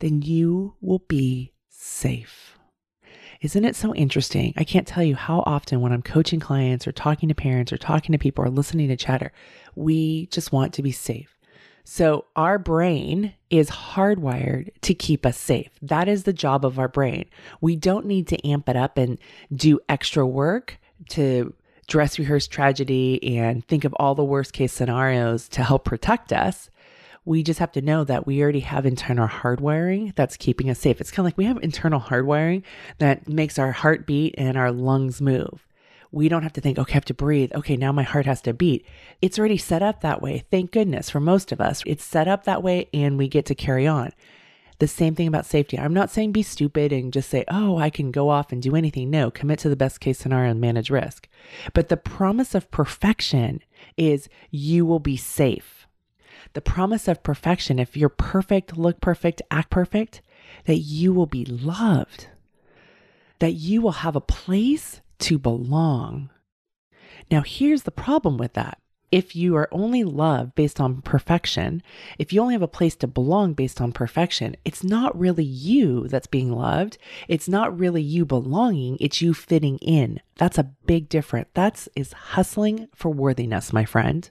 then 0.00 0.20
you 0.20 0.74
will 0.80 1.04
be 1.08 1.52
safe. 1.70 2.58
Isn't 3.40 3.64
it 3.64 3.74
so 3.74 3.94
interesting? 3.94 4.52
I 4.56 4.64
can't 4.64 4.86
tell 4.86 5.02
you 5.02 5.16
how 5.16 5.42
often 5.46 5.80
when 5.80 5.92
I'm 5.92 6.02
coaching 6.02 6.38
clients 6.38 6.86
or 6.86 6.92
talking 6.92 7.28
to 7.28 7.34
parents 7.34 7.72
or 7.72 7.78
talking 7.78 8.12
to 8.12 8.18
people 8.18 8.44
or 8.44 8.50
listening 8.50 8.88
to 8.88 8.96
chatter, 8.96 9.32
we 9.74 10.26
just 10.26 10.52
want 10.52 10.74
to 10.74 10.82
be 10.82 10.92
safe. 10.92 11.36
So 11.84 12.26
our 12.36 12.58
brain 12.58 13.34
is 13.50 13.70
hardwired 13.70 14.68
to 14.82 14.94
keep 14.94 15.26
us 15.26 15.36
safe. 15.36 15.70
That 15.80 16.08
is 16.08 16.22
the 16.22 16.32
job 16.32 16.64
of 16.64 16.78
our 16.78 16.88
brain. 16.88 17.24
We 17.60 17.74
don't 17.74 18.06
need 18.06 18.28
to 18.28 18.46
amp 18.46 18.68
it 18.68 18.76
up 18.76 18.98
and 18.98 19.18
do 19.52 19.80
extra 19.88 20.24
work 20.26 20.78
to 21.10 21.54
dress 21.92 22.18
rehearse 22.18 22.48
tragedy 22.48 23.36
and 23.36 23.68
think 23.68 23.84
of 23.84 23.94
all 24.00 24.14
the 24.14 24.24
worst 24.24 24.54
case 24.54 24.72
scenarios 24.72 25.46
to 25.46 25.62
help 25.62 25.84
protect 25.84 26.32
us. 26.32 26.70
We 27.26 27.42
just 27.42 27.60
have 27.60 27.70
to 27.72 27.82
know 27.82 28.02
that 28.04 28.26
we 28.26 28.42
already 28.42 28.60
have 28.60 28.86
internal 28.86 29.28
hardwiring 29.28 30.14
that's 30.14 30.38
keeping 30.38 30.70
us 30.70 30.78
safe. 30.78 31.02
It's 31.02 31.10
kind 31.10 31.18
of 31.18 31.26
like 31.26 31.36
we 31.36 31.44
have 31.44 31.62
internal 31.62 32.00
hardwiring 32.00 32.62
that 32.96 33.28
makes 33.28 33.58
our 33.58 33.72
heart 33.72 34.06
beat 34.06 34.34
and 34.38 34.56
our 34.56 34.72
lungs 34.72 35.20
move. 35.20 35.66
We 36.10 36.30
don't 36.30 36.44
have 36.44 36.54
to 36.54 36.62
think, 36.62 36.78
okay, 36.78 36.92
I 36.92 36.94
have 36.94 37.04
to 37.04 37.14
breathe. 37.14 37.52
Okay, 37.54 37.76
now 37.76 37.92
my 37.92 38.04
heart 38.04 38.24
has 38.24 38.40
to 38.42 38.54
beat. 38.54 38.86
It's 39.20 39.38
already 39.38 39.58
set 39.58 39.82
up 39.82 40.00
that 40.00 40.22
way. 40.22 40.44
Thank 40.50 40.72
goodness 40.72 41.10
for 41.10 41.20
most 41.20 41.52
of 41.52 41.60
us. 41.60 41.82
It's 41.84 42.02
set 42.02 42.26
up 42.26 42.44
that 42.44 42.62
way 42.62 42.88
and 42.94 43.18
we 43.18 43.28
get 43.28 43.44
to 43.46 43.54
carry 43.54 43.86
on. 43.86 44.12
The 44.82 44.88
same 44.88 45.14
thing 45.14 45.28
about 45.28 45.46
safety. 45.46 45.78
I'm 45.78 45.94
not 45.94 46.10
saying 46.10 46.32
be 46.32 46.42
stupid 46.42 46.92
and 46.92 47.12
just 47.12 47.30
say, 47.30 47.44
oh, 47.46 47.78
I 47.78 47.88
can 47.88 48.10
go 48.10 48.30
off 48.30 48.50
and 48.50 48.60
do 48.60 48.74
anything. 48.74 49.10
No, 49.10 49.30
commit 49.30 49.60
to 49.60 49.68
the 49.68 49.76
best 49.76 50.00
case 50.00 50.18
scenario 50.18 50.50
and 50.50 50.60
manage 50.60 50.90
risk. 50.90 51.28
But 51.72 51.88
the 51.88 51.96
promise 51.96 52.52
of 52.52 52.68
perfection 52.72 53.60
is 53.96 54.28
you 54.50 54.84
will 54.84 54.98
be 54.98 55.16
safe. 55.16 55.86
The 56.54 56.60
promise 56.60 57.06
of 57.06 57.22
perfection, 57.22 57.78
if 57.78 57.96
you're 57.96 58.08
perfect, 58.08 58.76
look 58.76 59.00
perfect, 59.00 59.40
act 59.52 59.70
perfect, 59.70 60.20
that 60.64 60.78
you 60.78 61.12
will 61.12 61.26
be 61.26 61.44
loved, 61.44 62.26
that 63.38 63.52
you 63.52 63.82
will 63.82 63.92
have 63.92 64.16
a 64.16 64.20
place 64.20 65.00
to 65.20 65.38
belong. 65.38 66.28
Now, 67.30 67.42
here's 67.42 67.84
the 67.84 67.92
problem 67.92 68.36
with 68.36 68.54
that. 68.54 68.81
If 69.12 69.36
you 69.36 69.54
are 69.56 69.68
only 69.70 70.04
loved 70.04 70.54
based 70.54 70.80
on 70.80 71.02
perfection, 71.02 71.82
if 72.18 72.32
you 72.32 72.40
only 72.40 72.54
have 72.54 72.62
a 72.62 72.66
place 72.68 72.96
to 72.96 73.06
belong 73.06 73.52
based 73.52 73.78
on 73.78 73.92
perfection, 73.92 74.56
it's 74.64 74.82
not 74.82 75.16
really 75.18 75.44
you 75.44 76.08
that's 76.08 76.26
being 76.26 76.50
loved. 76.50 76.96
It's 77.28 77.46
not 77.46 77.78
really 77.78 78.00
you 78.00 78.24
belonging, 78.24 78.96
it's 79.00 79.20
you 79.20 79.34
fitting 79.34 79.76
in. 79.78 80.20
That's 80.36 80.56
a 80.56 80.70
big 80.86 81.10
difference. 81.10 81.50
That's 81.52 81.90
is 81.94 82.14
hustling 82.14 82.88
for 82.94 83.12
worthiness, 83.12 83.70
my 83.70 83.84
friend. 83.84 84.30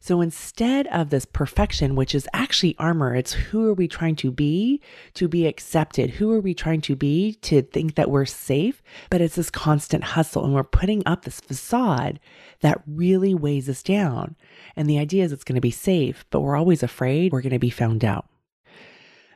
So 0.00 0.20
instead 0.20 0.86
of 0.88 1.10
this 1.10 1.24
perfection, 1.24 1.96
which 1.96 2.14
is 2.14 2.28
actually 2.32 2.76
armor, 2.78 3.14
it's 3.14 3.32
who 3.32 3.66
are 3.68 3.74
we 3.74 3.88
trying 3.88 4.16
to 4.16 4.30
be 4.30 4.80
to 5.14 5.28
be 5.28 5.46
accepted? 5.46 6.10
Who 6.10 6.32
are 6.32 6.40
we 6.40 6.54
trying 6.54 6.80
to 6.82 6.96
be 6.96 7.34
to 7.42 7.62
think 7.62 7.94
that 7.94 8.10
we're 8.10 8.26
safe? 8.26 8.82
But 9.10 9.20
it's 9.20 9.36
this 9.36 9.50
constant 9.50 10.04
hustle 10.04 10.44
and 10.44 10.54
we're 10.54 10.64
putting 10.64 11.02
up 11.06 11.24
this 11.24 11.40
facade 11.40 12.20
that 12.60 12.82
really 12.86 13.34
weighs 13.34 13.68
us 13.68 13.82
down. 13.82 14.36
And 14.74 14.88
the 14.88 14.98
idea 14.98 15.24
is 15.24 15.32
it's 15.32 15.44
going 15.44 15.54
to 15.56 15.60
be 15.60 15.70
safe, 15.70 16.24
but 16.30 16.40
we're 16.40 16.56
always 16.56 16.82
afraid 16.82 17.32
we're 17.32 17.42
going 17.42 17.52
to 17.52 17.58
be 17.58 17.70
found 17.70 18.04
out. 18.04 18.26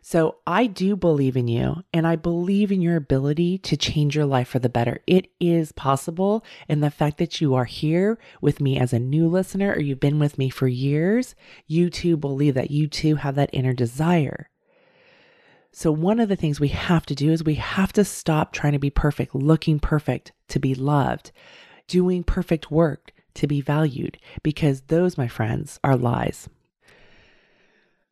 So 0.02 0.36
I 0.46 0.66
do 0.66 0.96
believe 0.96 1.36
in 1.36 1.46
you 1.48 1.82
and 1.92 2.06
I 2.06 2.16
believe 2.16 2.72
in 2.72 2.80
your 2.80 2.96
ability 2.96 3.58
to 3.58 3.76
change 3.76 4.16
your 4.16 4.24
life 4.24 4.48
for 4.48 4.58
the 4.58 4.68
better. 4.68 5.00
It 5.06 5.30
is 5.38 5.72
possible. 5.72 6.44
And 6.68 6.82
the 6.82 6.90
fact 6.90 7.18
that 7.18 7.40
you 7.40 7.54
are 7.54 7.66
here 7.66 8.18
with 8.40 8.60
me 8.60 8.78
as 8.78 8.92
a 8.92 8.98
new 8.98 9.28
listener 9.28 9.72
or 9.72 9.80
you've 9.80 10.00
been 10.00 10.18
with 10.18 10.38
me 10.38 10.48
for 10.48 10.68
years, 10.68 11.34
you 11.66 11.90
too 11.90 12.16
believe 12.16 12.54
that 12.54 12.70
you 12.70 12.88
too 12.88 13.16
have 13.16 13.34
that 13.34 13.50
inner 13.52 13.74
desire. 13.74 14.48
So, 15.72 15.92
one 15.92 16.18
of 16.18 16.28
the 16.28 16.36
things 16.36 16.58
we 16.58 16.68
have 16.68 17.06
to 17.06 17.14
do 17.14 17.30
is 17.30 17.44
we 17.44 17.54
have 17.54 17.92
to 17.92 18.04
stop 18.04 18.52
trying 18.52 18.72
to 18.72 18.80
be 18.80 18.90
perfect, 18.90 19.36
looking 19.36 19.78
perfect 19.78 20.32
to 20.48 20.58
be 20.58 20.74
loved, 20.74 21.30
doing 21.86 22.24
perfect 22.24 22.72
work 22.72 23.12
to 23.34 23.46
be 23.46 23.60
valued, 23.60 24.18
because 24.42 24.82
those, 24.82 25.16
my 25.16 25.28
friends, 25.28 25.78
are 25.84 25.96
lies. 25.96 26.48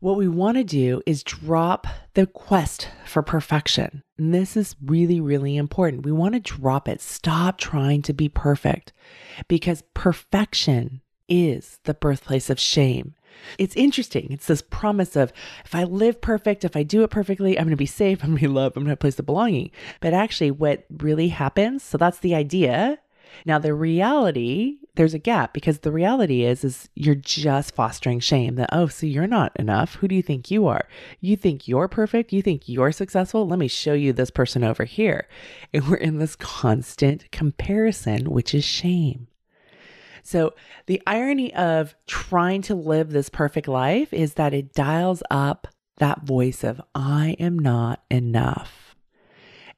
What 0.01 0.15
we 0.15 0.29
want 0.29 0.55
to 0.55 0.63
do 0.63 1.01
is 1.05 1.23
drop 1.23 1.85
the 2.13 2.25
quest 2.25 2.87
for 3.05 3.21
perfection. 3.21 4.01
And 4.17 4.33
this 4.33 4.55
is 4.55 4.77
really, 4.81 5.19
really 5.19 5.57
important. 5.57 6.05
We 6.05 6.13
want 6.13 6.35
to 6.35 6.39
drop 6.39 6.87
it. 6.87 7.01
Stop 7.01 7.57
trying 7.57 8.01
to 8.03 8.13
be 8.13 8.29
perfect 8.29 8.93
because 9.49 9.83
perfection 9.93 11.01
is 11.27 11.79
the 11.83 11.93
birthplace 11.93 12.49
of 12.49 12.61
shame. 12.61 13.13
It's 13.57 13.75
interesting. 13.75 14.27
It's 14.31 14.47
this 14.47 14.61
promise 14.61 15.17
of 15.17 15.33
if 15.65 15.75
I 15.75 15.83
live 15.83 16.21
perfect, 16.21 16.63
if 16.63 16.77
I 16.77 16.83
do 16.83 17.03
it 17.03 17.09
perfectly, 17.09 17.57
I'm 17.57 17.65
going 17.65 17.71
to 17.71 17.75
be 17.75 17.85
safe, 17.85 18.19
I'm 18.23 18.29
going 18.29 18.39
to 18.39 18.47
be 18.47 18.53
loved, 18.53 18.77
I'm 18.77 18.83
going 18.83 18.87
to 18.87 18.91
have 18.91 18.99
a 18.99 19.01
place 19.01 19.19
of 19.19 19.25
belonging. 19.25 19.71
But 19.99 20.13
actually, 20.13 20.51
what 20.51 20.85
really 20.97 21.27
happens, 21.27 21.83
so 21.83 21.97
that's 21.97 22.19
the 22.19 22.35
idea. 22.35 22.99
Now, 23.45 23.59
the 23.59 23.73
reality 23.73 24.77
there's 24.99 25.13
a 25.13 25.17
gap 25.17 25.53
because 25.53 25.79
the 25.79 25.93
reality 25.93 26.43
is 26.43 26.65
is 26.65 26.89
you're 26.93 27.15
just 27.15 27.73
fostering 27.73 28.19
shame 28.19 28.55
that 28.55 28.67
oh 28.73 28.87
so 28.87 29.05
you're 29.05 29.27
not 29.27 29.53
enough. 29.55 29.95
Who 29.95 30.09
do 30.09 30.13
you 30.15 30.21
think 30.21 30.51
you 30.51 30.67
are? 30.67 30.89
You 31.21 31.37
think 31.37 31.69
you're 31.69 31.87
perfect. 31.87 32.33
You 32.33 32.41
think 32.41 32.67
you're 32.67 32.91
successful. 32.91 33.47
Let 33.47 33.59
me 33.59 33.69
show 33.69 33.93
you 33.93 34.11
this 34.11 34.29
person 34.29 34.61
over 34.61 34.83
here. 34.83 35.29
And 35.73 35.87
we're 35.87 35.95
in 35.95 36.17
this 36.17 36.35
constant 36.35 37.31
comparison 37.31 38.29
which 38.29 38.53
is 38.53 38.65
shame. 38.65 39.27
So 40.21 40.53
the 40.87 41.01
irony 41.07 41.53
of 41.53 41.95
trying 42.05 42.61
to 42.63 42.75
live 42.75 43.11
this 43.11 43.29
perfect 43.29 43.69
life 43.69 44.11
is 44.11 44.33
that 44.33 44.53
it 44.53 44.73
dials 44.73 45.23
up 45.31 45.69
that 45.99 46.23
voice 46.23 46.61
of 46.61 46.81
i 46.93 47.37
am 47.39 47.57
not 47.57 48.03
enough. 48.11 48.97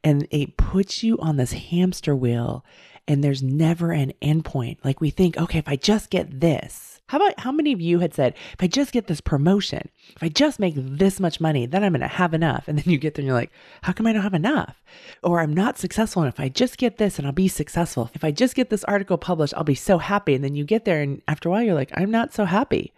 And 0.04 0.28
it 0.32 0.58
puts 0.58 1.04
you 1.04 1.20
on 1.20 1.38
this 1.38 1.54
hamster 1.54 2.16
wheel 2.16 2.66
and 3.08 3.24
there's 3.24 3.44
never 3.44 3.92
an 3.92 4.14
endpoint. 4.22 4.78
Like 4.84 5.02
we 5.02 5.10
think, 5.10 5.38
okay, 5.38 5.60
if 5.60 5.68
I 5.68 5.76
just 5.76 6.10
get 6.10 6.40
this, 6.40 7.02
how 7.08 7.18
about 7.18 7.40
how 7.42 7.52
many 7.52 7.74
of 7.74 7.82
you 7.82 8.00
had 8.00 8.14
said, 8.14 8.36
if 8.54 8.62
I 8.62 8.68
just 8.68 8.94
get 8.94 9.08
this 9.08 9.20
promotion, 9.20 9.90
if 10.16 10.24
I 10.24 10.30
just 10.30 10.60
make 10.60 10.76
this 10.78 11.20
much 11.20 11.42
money, 11.42 11.66
then 11.66 11.84
I'm 11.84 11.92
going 11.92 12.02
to 12.02 12.08
have 12.08 12.34
enough. 12.34 12.68
And 12.68 12.78
then 12.80 12.90
you 12.92 12.98
get 12.98 13.16
there 13.16 13.22
and 13.22 13.28
you're 13.28 13.36
like, 13.36 13.52
how 13.82 13.92
come 13.92 14.08
I 14.08 14.14
don't 14.14 14.22
have 14.22 14.34
enough? 14.34 14.82
Or 15.22 15.42
I'm 15.42 15.54
not 15.54 15.78
successful. 15.78 16.22
And 16.22 16.32
if 16.32 16.40
I 16.40 16.48
just 16.48 16.78
get 16.78 16.98
this 16.98 17.18
and 17.18 17.28
I'll 17.28 17.34
be 17.34 17.50
successful, 17.50 18.10
if 18.14 18.24
I 18.24 18.32
just 18.32 18.56
get 18.56 18.70
this 18.70 18.86
article 18.86 19.18
published, 19.18 19.54
I'll 19.58 19.66
be 19.66 19.76
so 19.76 19.98
happy. 19.98 20.36
And 20.36 20.44
then 20.44 20.56
you 20.56 20.64
get 20.64 20.86
there 20.86 21.02
and 21.02 21.22
after 21.28 21.50
a 21.50 21.52
while, 21.52 21.64
you're 21.64 21.76
like, 21.76 21.92
I'm 21.96 22.12
not 22.12 22.34
so 22.34 22.46
happy 22.46 22.94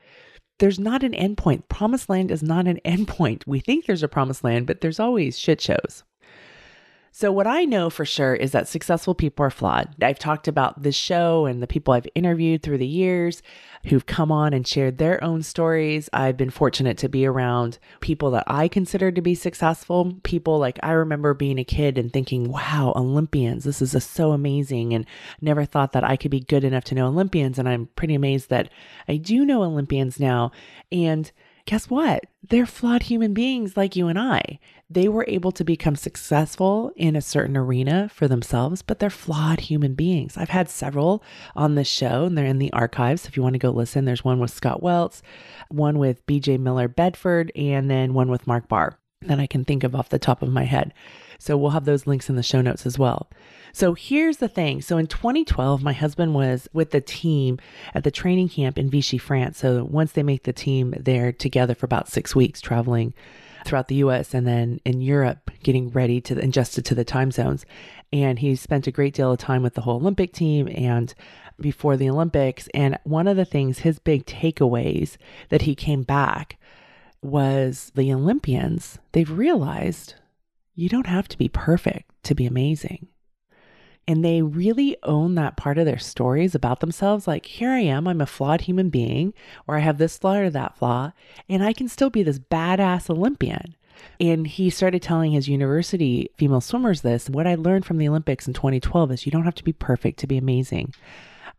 there's 0.59 0.79
not 0.79 1.03
an 1.03 1.13
endpoint. 1.13 1.67
Promised 1.67 2.09
land 2.09 2.31
is 2.31 2.43
not 2.43 2.67
an 2.67 2.79
endpoint. 2.85 3.45
We 3.45 3.59
think 3.59 3.85
there's 3.85 4.03
a 4.03 4.07
promised 4.07 4.43
land, 4.43 4.67
but 4.67 4.81
there's 4.81 4.99
always 4.99 5.37
shit 5.37 5.59
shows. 5.59 6.03
So, 7.15 7.31
what 7.31 7.45
I 7.45 7.63
know 7.63 7.91
for 7.91 8.05
sure 8.05 8.33
is 8.33 8.53
that 8.53 8.67
successful 8.67 9.13
people 9.13 9.45
are 9.45 9.51
flawed. 9.51 10.03
I've 10.03 10.17
talked 10.17 10.47
about 10.47 10.81
this 10.81 10.95
show 10.95 11.45
and 11.45 11.61
the 11.61 11.67
people 11.67 11.93
I've 11.93 12.07
interviewed 12.15 12.63
through 12.63 12.79
the 12.79 12.87
years 12.87 13.43
who've 13.85 14.07
come 14.07 14.31
on 14.31 14.51
and 14.51 14.67
shared 14.67 14.97
their 14.97 15.23
own 15.23 15.43
stories. 15.43 16.09
I've 16.11 16.37
been 16.37 16.49
fortunate 16.49 16.97
to 16.97 17.09
be 17.09 17.27
around 17.27 17.77
people 17.99 18.31
that 18.31 18.45
I 18.47 18.67
consider 18.67 19.11
to 19.11 19.21
be 19.21 19.35
successful. 19.35 20.13
People 20.23 20.57
like 20.57 20.79
I 20.81 20.93
remember 20.93 21.35
being 21.35 21.59
a 21.59 21.63
kid 21.63 21.99
and 21.99 22.11
thinking, 22.11 22.51
wow, 22.51 22.93
Olympians, 22.95 23.63
this 23.63 23.79
is 23.79 24.03
so 24.03 24.31
amazing. 24.31 24.95
And 24.95 25.05
never 25.39 25.65
thought 25.65 25.91
that 25.91 26.03
I 26.03 26.15
could 26.15 26.31
be 26.31 26.39
good 26.39 26.63
enough 26.63 26.85
to 26.85 26.95
know 26.95 27.05
Olympians. 27.05 27.59
And 27.59 27.69
I'm 27.69 27.89
pretty 27.95 28.15
amazed 28.15 28.49
that 28.49 28.69
I 29.07 29.17
do 29.17 29.45
know 29.45 29.61
Olympians 29.61 30.19
now. 30.19 30.51
And 30.91 31.31
guess 31.65 31.89
what? 31.89 32.25
They're 32.49 32.65
flawed 32.65 33.03
human 33.03 33.33
beings 33.33 33.77
like 33.77 33.95
you 33.95 34.07
and 34.07 34.17
I. 34.17 34.59
They 34.93 35.07
were 35.07 35.25
able 35.27 35.51
to 35.53 35.63
become 35.63 35.95
successful 35.95 36.91
in 36.95 37.15
a 37.15 37.21
certain 37.21 37.57
arena 37.57 38.09
for 38.13 38.27
themselves, 38.27 38.83
but 38.83 38.99
they're 38.99 39.09
flawed 39.09 39.61
human 39.61 39.95
beings. 39.95 40.37
I've 40.37 40.49
had 40.49 40.69
several 40.69 41.23
on 41.55 41.73
this 41.73 41.87
show 41.87 42.25
and 42.25 42.37
they're 42.37 42.45
in 42.45 42.59
the 42.59 42.71
archives. 42.73 43.25
If 43.25 43.35
you 43.35 43.41
want 43.41 43.53
to 43.53 43.59
go 43.59 43.71
listen, 43.71 44.05
there's 44.05 44.23
one 44.23 44.39
with 44.39 44.51
Scott 44.51 44.83
Welts, 44.83 45.23
one 45.69 45.97
with 45.97 46.23
BJ 46.27 46.59
Miller 46.59 46.87
Bedford, 46.87 47.51
and 47.55 47.89
then 47.89 48.13
one 48.13 48.29
with 48.29 48.45
Mark 48.45 48.67
Barr 48.67 48.99
that 49.21 49.39
I 49.39 49.47
can 49.47 49.65
think 49.65 49.83
of 49.83 49.95
off 49.95 50.09
the 50.09 50.19
top 50.19 50.43
of 50.43 50.49
my 50.49 50.65
head. 50.65 50.93
So 51.39 51.57
we'll 51.57 51.71
have 51.71 51.85
those 51.85 52.05
links 52.05 52.29
in 52.29 52.35
the 52.35 52.43
show 52.43 52.61
notes 52.61 52.85
as 52.85 52.99
well. 52.99 53.31
So 53.71 53.95
here's 53.95 54.37
the 54.37 54.47
thing. 54.47 54.83
So 54.83 54.97
in 54.99 55.07
2012, 55.07 55.81
my 55.81 55.93
husband 55.93 56.35
was 56.35 56.67
with 56.71 56.91
the 56.91 57.01
team 57.01 57.57
at 57.95 58.03
the 58.03 58.11
training 58.11 58.49
camp 58.49 58.77
in 58.77 58.91
Vichy, 58.91 59.17
France. 59.17 59.57
So 59.57 59.85
once 59.85 60.11
they 60.11 60.23
make 60.23 60.43
the 60.43 60.53
team, 60.53 60.93
they're 60.99 61.31
together 61.31 61.73
for 61.73 61.87
about 61.87 62.09
six 62.09 62.35
weeks 62.35 62.61
traveling 62.61 63.15
throughout 63.65 63.87
the 63.87 63.95
US 63.95 64.33
and 64.33 64.47
then 64.47 64.79
in 64.85 65.01
Europe 65.01 65.51
getting 65.61 65.89
ready 65.89 66.21
to 66.21 66.39
adjusted 66.39 66.85
to 66.85 66.95
the 66.95 67.05
time 67.05 67.31
zones. 67.31 67.65
And 68.11 68.39
he 68.39 68.55
spent 68.55 68.87
a 68.87 68.91
great 68.91 69.13
deal 69.13 69.31
of 69.31 69.39
time 69.39 69.63
with 69.63 69.73
the 69.73 69.81
whole 69.81 69.97
Olympic 69.97 70.33
team 70.33 70.67
and 70.73 71.13
before 71.59 71.97
the 71.97 72.09
Olympics. 72.09 72.67
And 72.73 72.99
one 73.03 73.27
of 73.27 73.37
the 73.37 73.45
things, 73.45 73.79
his 73.79 73.99
big 73.99 74.25
takeaways 74.25 75.17
that 75.49 75.63
he 75.63 75.75
came 75.75 76.03
back 76.03 76.57
was 77.21 77.91
the 77.95 78.13
Olympians, 78.13 78.99
they've 79.13 79.31
realized 79.31 80.15
you 80.75 80.89
don't 80.89 81.07
have 81.07 81.27
to 81.29 81.37
be 81.37 81.47
perfect 81.47 82.11
to 82.23 82.35
be 82.35 82.45
amazing. 82.45 83.07
And 84.07 84.23
they 84.23 84.41
really 84.41 84.97
own 85.03 85.35
that 85.35 85.57
part 85.57 85.77
of 85.77 85.85
their 85.85 85.99
stories 85.99 86.55
about 86.55 86.79
themselves. 86.79 87.27
Like, 87.27 87.45
here 87.45 87.71
I 87.71 87.79
am, 87.79 88.07
I'm 88.07 88.21
a 88.21 88.25
flawed 88.25 88.61
human 88.61 88.89
being, 88.89 89.33
or 89.67 89.77
I 89.77 89.79
have 89.79 89.97
this 89.97 90.17
flaw 90.17 90.35
or 90.35 90.49
that 90.49 90.77
flaw, 90.77 91.13
and 91.47 91.63
I 91.63 91.73
can 91.73 91.87
still 91.87 92.09
be 92.09 92.23
this 92.23 92.39
badass 92.39 93.09
Olympian. 93.09 93.75
And 94.19 94.45
he 94.47 94.69
started 94.69 95.01
telling 95.01 95.31
his 95.31 95.47
university 95.47 96.29
female 96.37 96.61
swimmers 96.61 97.01
this. 97.01 97.29
What 97.29 97.47
I 97.47 97.55
learned 97.55 97.85
from 97.85 97.97
the 97.97 98.07
Olympics 98.07 98.47
in 98.47 98.53
2012 98.53 99.11
is 99.11 99.25
you 99.25 99.31
don't 99.31 99.45
have 99.45 99.55
to 99.55 99.63
be 99.63 99.73
perfect 99.73 100.19
to 100.19 100.27
be 100.27 100.37
amazing. 100.37 100.93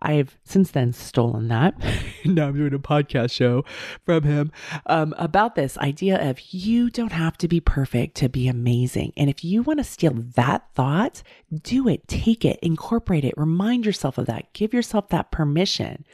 I've 0.04 0.37
since 0.44 0.70
then 0.70 0.92
stolen 0.92 1.49
that. 1.49 1.75
now 2.25 2.49
I'm 2.49 2.56
doing 2.56 2.75
a 2.75 2.78
podcast 2.78 3.32
show 3.32 3.64
from 4.04 4.23
him 4.23 4.52
um, 4.87 5.14
about 5.18 5.54
this 5.54 5.78
idea 5.78 6.30
of 6.30 6.38
you 6.52 6.90
don't 6.90 7.12
have 7.12 7.37
to 7.38 7.49
be 7.49 7.61
perfect 7.61 8.16
to 8.16 8.28
be 8.28 8.46
amazing. 8.46 9.12
And 9.16 9.30
if 9.30 9.42
you 9.42 9.62
want 9.62 9.78
to 9.78 9.84
steal 9.84 10.12
that 10.12 10.66
thought, 10.75 11.23
do 11.62 11.88
it, 11.88 12.06
take 12.06 12.44
it, 12.44 12.58
incorporate 12.62 13.25
it, 13.25 13.34
remind 13.37 13.87
yourself 13.87 14.18
of 14.18 14.26
that, 14.26 14.52
give 14.52 14.75
yourself 14.75 15.08
that 15.08 15.30
permission. 15.30 16.04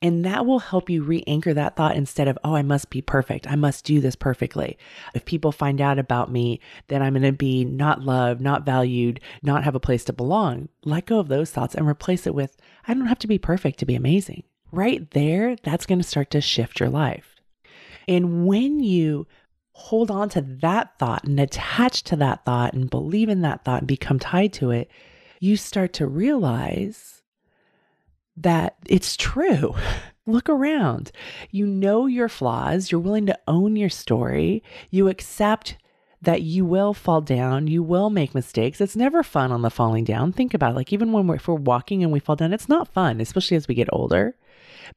And 0.00 0.24
that 0.24 0.46
will 0.46 0.60
help 0.60 0.88
you 0.88 1.02
re 1.02 1.24
anchor 1.26 1.52
that 1.54 1.76
thought 1.76 1.96
instead 1.96 2.28
of, 2.28 2.38
oh, 2.44 2.54
I 2.54 2.62
must 2.62 2.90
be 2.90 3.02
perfect. 3.02 3.50
I 3.50 3.56
must 3.56 3.84
do 3.84 4.00
this 4.00 4.14
perfectly. 4.14 4.78
If 5.14 5.24
people 5.24 5.50
find 5.50 5.80
out 5.80 5.98
about 5.98 6.30
me, 6.30 6.60
then 6.86 7.02
I'm 7.02 7.14
going 7.14 7.22
to 7.22 7.32
be 7.32 7.64
not 7.64 8.02
loved, 8.02 8.40
not 8.40 8.64
valued, 8.64 9.20
not 9.42 9.64
have 9.64 9.74
a 9.74 9.80
place 9.80 10.04
to 10.04 10.12
belong. 10.12 10.68
Let 10.84 11.06
go 11.06 11.18
of 11.18 11.28
those 11.28 11.50
thoughts 11.50 11.74
and 11.74 11.86
replace 11.86 12.26
it 12.26 12.34
with, 12.34 12.56
I 12.88 12.94
don't 12.94 13.06
have 13.06 13.18
to 13.20 13.26
be 13.26 13.38
perfect 13.38 13.78
to 13.80 13.86
be 13.86 13.94
amazing. 13.94 14.44
Right 14.72 15.08
there, 15.10 15.56
that's 15.62 15.86
going 15.86 15.98
to 16.00 16.08
start 16.08 16.30
to 16.30 16.40
shift 16.40 16.80
your 16.80 16.88
life. 16.88 17.36
And 18.08 18.46
when 18.46 18.80
you 18.80 19.26
hold 19.72 20.10
on 20.10 20.30
to 20.30 20.40
that 20.40 20.98
thought 20.98 21.24
and 21.24 21.38
attach 21.38 22.02
to 22.04 22.16
that 22.16 22.44
thought 22.44 22.72
and 22.72 22.90
believe 22.90 23.28
in 23.28 23.42
that 23.42 23.64
thought 23.64 23.82
and 23.82 23.86
become 23.86 24.18
tied 24.18 24.54
to 24.54 24.70
it, 24.70 24.90
you 25.38 25.56
start 25.56 25.92
to 25.94 26.06
realize 26.06 27.22
that 28.36 28.76
it's 28.86 29.16
true. 29.16 29.74
Look 30.26 30.48
around. 30.48 31.12
You 31.50 31.66
know 31.66 32.06
your 32.06 32.28
flaws. 32.28 32.90
You're 32.90 33.00
willing 33.00 33.26
to 33.26 33.38
own 33.46 33.76
your 33.76 33.88
story. 33.88 34.62
You 34.90 35.08
accept 35.08 35.76
that 36.22 36.42
you 36.42 36.64
will 36.64 36.94
fall 36.94 37.20
down. 37.20 37.66
You 37.66 37.82
will 37.82 38.10
make 38.10 38.34
mistakes. 38.34 38.80
It's 38.80 38.96
never 38.96 39.22
fun 39.22 39.52
on 39.52 39.62
the 39.62 39.70
falling 39.70 40.04
down. 40.04 40.32
Think 40.32 40.54
about 40.54 40.72
it. 40.72 40.76
Like, 40.76 40.92
even 40.92 41.12
when 41.12 41.26
we're, 41.26 41.36
if 41.36 41.48
we're 41.48 41.54
walking 41.54 42.02
and 42.02 42.12
we 42.12 42.20
fall 42.20 42.36
down, 42.36 42.52
it's 42.52 42.68
not 42.68 42.88
fun, 42.88 43.20
especially 43.20 43.56
as 43.56 43.68
we 43.68 43.74
get 43.74 43.88
older. 43.92 44.34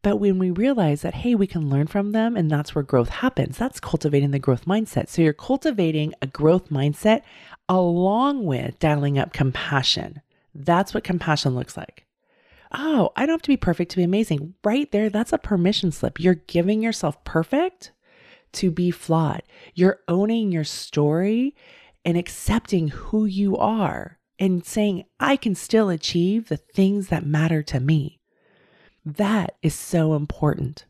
But 0.01 0.17
when 0.17 0.39
we 0.39 0.51
realize 0.51 1.01
that, 1.01 1.15
hey, 1.15 1.35
we 1.35 1.47
can 1.47 1.69
learn 1.69 1.87
from 1.87 2.11
them 2.11 2.37
and 2.37 2.49
that's 2.49 2.73
where 2.73 2.83
growth 2.83 3.09
happens, 3.09 3.57
that's 3.57 3.79
cultivating 3.79 4.31
the 4.31 4.39
growth 4.39 4.65
mindset. 4.65 5.09
So 5.09 5.21
you're 5.21 5.33
cultivating 5.33 6.13
a 6.21 6.27
growth 6.27 6.69
mindset 6.69 7.21
along 7.67 8.45
with 8.45 8.79
dialing 8.79 9.19
up 9.19 9.33
compassion. 9.33 10.21
That's 10.55 10.93
what 10.93 11.03
compassion 11.03 11.55
looks 11.55 11.75
like 11.75 12.05
oh, 12.73 13.11
I 13.15 13.25
don't 13.25 13.33
have 13.33 13.41
to 13.43 13.49
be 13.49 13.57
perfect 13.57 13.91
to 13.91 13.97
be 13.97 14.03
amazing. 14.03 14.53
Right 14.63 14.91
there, 14.91 15.09
that's 15.09 15.33
a 15.33 15.37
permission 15.37 15.91
slip. 15.91 16.19
You're 16.19 16.35
giving 16.35 16.81
yourself 16.81 17.23
perfect 17.23 17.91
to 18.53 18.71
be 18.71 18.91
flawed. 18.91 19.43
You're 19.73 19.99
owning 20.07 20.51
your 20.51 20.63
story 20.63 21.55
and 22.03 22.17
accepting 22.17 22.89
who 22.89 23.25
you 23.25 23.57
are 23.57 24.19
and 24.39 24.65
saying, 24.65 25.05
I 25.19 25.35
can 25.35 25.55
still 25.55 25.89
achieve 25.89 26.47
the 26.47 26.57
things 26.57 27.07
that 27.07 27.25
matter 27.25 27.61
to 27.63 27.79
me. 27.79 28.19
That 29.05 29.55
is 29.61 29.75
so 29.75 30.13
important. 30.15 30.85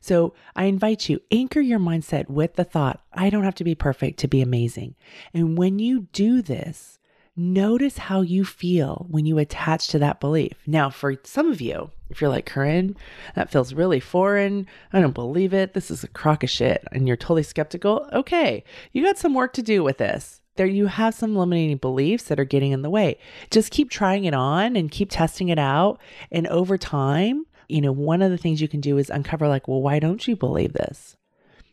So 0.00 0.34
I 0.54 0.64
invite 0.64 1.08
you, 1.08 1.20
anchor 1.30 1.60
your 1.60 1.78
mindset 1.78 2.28
with 2.28 2.54
the 2.54 2.64
thought, 2.64 3.02
I 3.12 3.30
don't 3.30 3.44
have 3.44 3.54
to 3.56 3.64
be 3.64 3.74
perfect 3.74 4.18
to 4.20 4.28
be 4.28 4.40
amazing. 4.40 4.94
And 5.34 5.56
when 5.58 5.78
you 5.78 6.08
do 6.12 6.42
this, 6.42 6.97
notice 7.38 7.98
how 7.98 8.20
you 8.20 8.44
feel 8.44 9.06
when 9.08 9.26
you 9.26 9.38
attach 9.38 9.88
to 9.88 9.98
that 10.00 10.20
belief. 10.20 10.54
Now, 10.66 10.90
for 10.90 11.16
some 11.24 11.50
of 11.50 11.60
you, 11.60 11.90
if 12.10 12.20
you're 12.20 12.30
like, 12.30 12.46
Koren, 12.50 12.96
that 13.34 13.50
feels 13.50 13.74
really 13.74 14.00
foreign. 14.00 14.66
I 14.92 15.00
don't 15.00 15.14
believe 15.14 15.52
it. 15.52 15.74
This 15.74 15.90
is 15.90 16.02
a 16.02 16.08
crock 16.08 16.42
of 16.42 16.50
shit. 16.50 16.82
And 16.92 17.06
you're 17.06 17.16
totally 17.16 17.42
skeptical. 17.42 18.08
Okay, 18.12 18.64
you 18.92 19.04
got 19.04 19.18
some 19.18 19.34
work 19.34 19.52
to 19.54 19.62
do 19.62 19.82
with 19.82 19.98
this. 19.98 20.40
There, 20.56 20.66
you 20.66 20.86
have 20.86 21.14
some 21.14 21.36
limiting 21.36 21.76
beliefs 21.76 22.24
that 22.24 22.40
are 22.40 22.44
getting 22.44 22.72
in 22.72 22.82
the 22.82 22.90
way. 22.90 23.18
Just 23.50 23.70
keep 23.70 23.90
trying 23.90 24.24
it 24.24 24.34
on 24.34 24.74
and 24.74 24.90
keep 24.90 25.08
testing 25.10 25.50
it 25.50 25.58
out. 25.58 26.00
And 26.32 26.48
over 26.48 26.76
time, 26.76 27.44
you 27.68 27.80
know, 27.80 27.92
one 27.92 28.22
of 28.22 28.32
the 28.32 28.38
things 28.38 28.60
you 28.60 28.66
can 28.66 28.80
do 28.80 28.98
is 28.98 29.08
uncover, 29.08 29.46
like, 29.46 29.68
well, 29.68 29.82
why 29.82 30.00
don't 30.00 30.26
you 30.26 30.34
believe 30.34 30.72
this? 30.72 31.16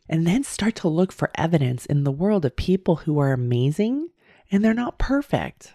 And 0.08 0.24
then 0.24 0.44
start 0.44 0.76
to 0.76 0.88
look 0.88 1.10
for 1.10 1.32
evidence 1.34 1.84
in 1.84 2.04
the 2.04 2.12
world 2.12 2.44
of 2.44 2.54
people 2.54 2.96
who 2.96 3.18
are 3.18 3.32
amazing 3.32 4.10
and 4.50 4.64
they're 4.64 4.74
not 4.74 4.98
perfect. 4.98 5.74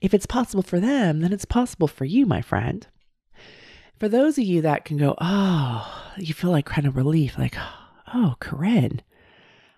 If 0.00 0.12
it's 0.12 0.26
possible 0.26 0.62
for 0.62 0.80
them, 0.80 1.20
then 1.20 1.32
it's 1.32 1.44
possible 1.44 1.88
for 1.88 2.04
you, 2.04 2.26
my 2.26 2.42
friend. 2.42 2.86
For 3.98 4.08
those 4.08 4.36
of 4.36 4.44
you 4.44 4.60
that 4.62 4.84
can 4.84 4.98
go, 4.98 5.14
oh, 5.18 6.12
you 6.18 6.34
feel 6.34 6.50
like 6.50 6.66
kind 6.66 6.86
of 6.86 6.96
relief, 6.96 7.38
like, 7.38 7.56
oh, 8.12 8.34
Koren, 8.40 9.00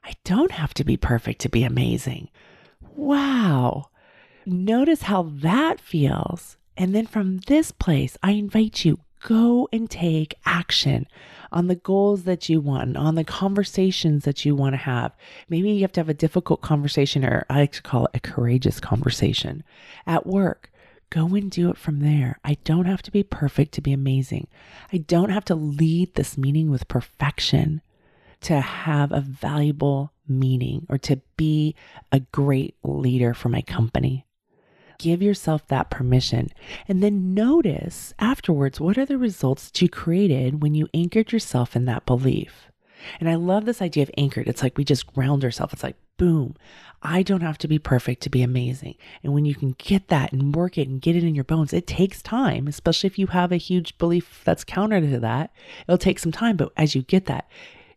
I 0.04 0.14
don't 0.24 0.50
have 0.52 0.74
to 0.74 0.84
be 0.84 0.96
perfect 0.96 1.40
to 1.42 1.48
be 1.48 1.62
amazing. 1.62 2.30
Wow. 2.80 3.90
Notice 4.44 5.02
how 5.02 5.30
that 5.34 5.80
feels. 5.80 6.56
And 6.76 6.94
then 6.94 7.06
from 7.06 7.38
this 7.46 7.70
place, 7.70 8.16
I 8.22 8.32
invite 8.32 8.84
you 8.84 8.98
go 9.20 9.68
and 9.72 9.90
take 9.90 10.34
action 10.44 11.06
on 11.50 11.66
the 11.66 11.74
goals 11.74 12.24
that 12.24 12.48
you 12.48 12.60
want, 12.60 12.96
on 12.96 13.14
the 13.14 13.24
conversations 13.24 14.24
that 14.24 14.44
you 14.44 14.54
want 14.54 14.74
to 14.74 14.78
have. 14.78 15.12
Maybe 15.48 15.70
you 15.70 15.82
have 15.82 15.92
to 15.92 16.00
have 16.00 16.08
a 16.08 16.14
difficult 16.14 16.60
conversation, 16.60 17.24
or 17.24 17.46
I 17.48 17.60
like 17.60 17.72
to 17.72 17.82
call 17.82 18.06
it 18.06 18.10
a 18.14 18.20
courageous 18.20 18.80
conversation 18.80 19.64
at 20.06 20.26
work. 20.26 20.70
Go 21.10 21.26
and 21.34 21.50
do 21.50 21.70
it 21.70 21.78
from 21.78 22.00
there. 22.00 22.38
I 22.44 22.58
don't 22.64 22.84
have 22.84 23.00
to 23.02 23.10
be 23.10 23.22
perfect 23.22 23.72
to 23.72 23.80
be 23.80 23.92
amazing. 23.92 24.46
I 24.92 24.98
don't 24.98 25.30
have 25.30 25.44
to 25.46 25.54
lead 25.54 26.14
this 26.14 26.36
meeting 26.36 26.70
with 26.70 26.88
perfection 26.88 27.80
to 28.42 28.60
have 28.60 29.10
a 29.10 29.22
valuable 29.22 30.12
meeting 30.28 30.86
or 30.90 30.98
to 30.98 31.20
be 31.36 31.74
a 32.12 32.20
great 32.20 32.76
leader 32.82 33.32
for 33.32 33.48
my 33.48 33.62
company. 33.62 34.26
Give 34.98 35.22
yourself 35.22 35.66
that 35.68 35.90
permission 35.90 36.48
and 36.88 37.02
then 37.02 37.32
notice 37.32 38.12
afterwards 38.18 38.80
what 38.80 38.98
are 38.98 39.06
the 39.06 39.18
results 39.18 39.70
that 39.70 39.80
you 39.80 39.88
created 39.88 40.62
when 40.62 40.74
you 40.74 40.88
anchored 40.92 41.32
yourself 41.32 41.76
in 41.76 41.84
that 41.84 42.04
belief. 42.04 42.66
And 43.20 43.28
I 43.28 43.36
love 43.36 43.64
this 43.64 43.80
idea 43.80 44.02
of 44.02 44.10
anchored. 44.16 44.48
It's 44.48 44.62
like 44.62 44.76
we 44.76 44.84
just 44.84 45.12
ground 45.12 45.44
ourselves. 45.44 45.72
It's 45.72 45.82
like, 45.82 45.96
boom, 46.16 46.56
I 47.00 47.22
don't 47.22 47.42
have 47.42 47.58
to 47.58 47.68
be 47.68 47.78
perfect 47.78 48.22
to 48.24 48.30
be 48.30 48.42
amazing. 48.42 48.96
And 49.22 49.32
when 49.32 49.44
you 49.44 49.54
can 49.54 49.76
get 49.78 50.08
that 50.08 50.32
and 50.32 50.54
work 50.54 50.76
it 50.76 50.88
and 50.88 51.00
get 51.00 51.14
it 51.14 51.24
in 51.24 51.34
your 51.34 51.44
bones, 51.44 51.72
it 51.72 51.86
takes 51.86 52.20
time, 52.20 52.66
especially 52.66 53.06
if 53.06 53.18
you 53.18 53.28
have 53.28 53.52
a 53.52 53.56
huge 53.56 53.96
belief 53.98 54.42
that's 54.44 54.64
counter 54.64 55.00
to 55.00 55.20
that. 55.20 55.52
It'll 55.86 55.96
take 55.96 56.18
some 56.18 56.32
time. 56.32 56.56
But 56.56 56.72
as 56.76 56.94
you 56.94 57.02
get 57.02 57.26
that, 57.26 57.48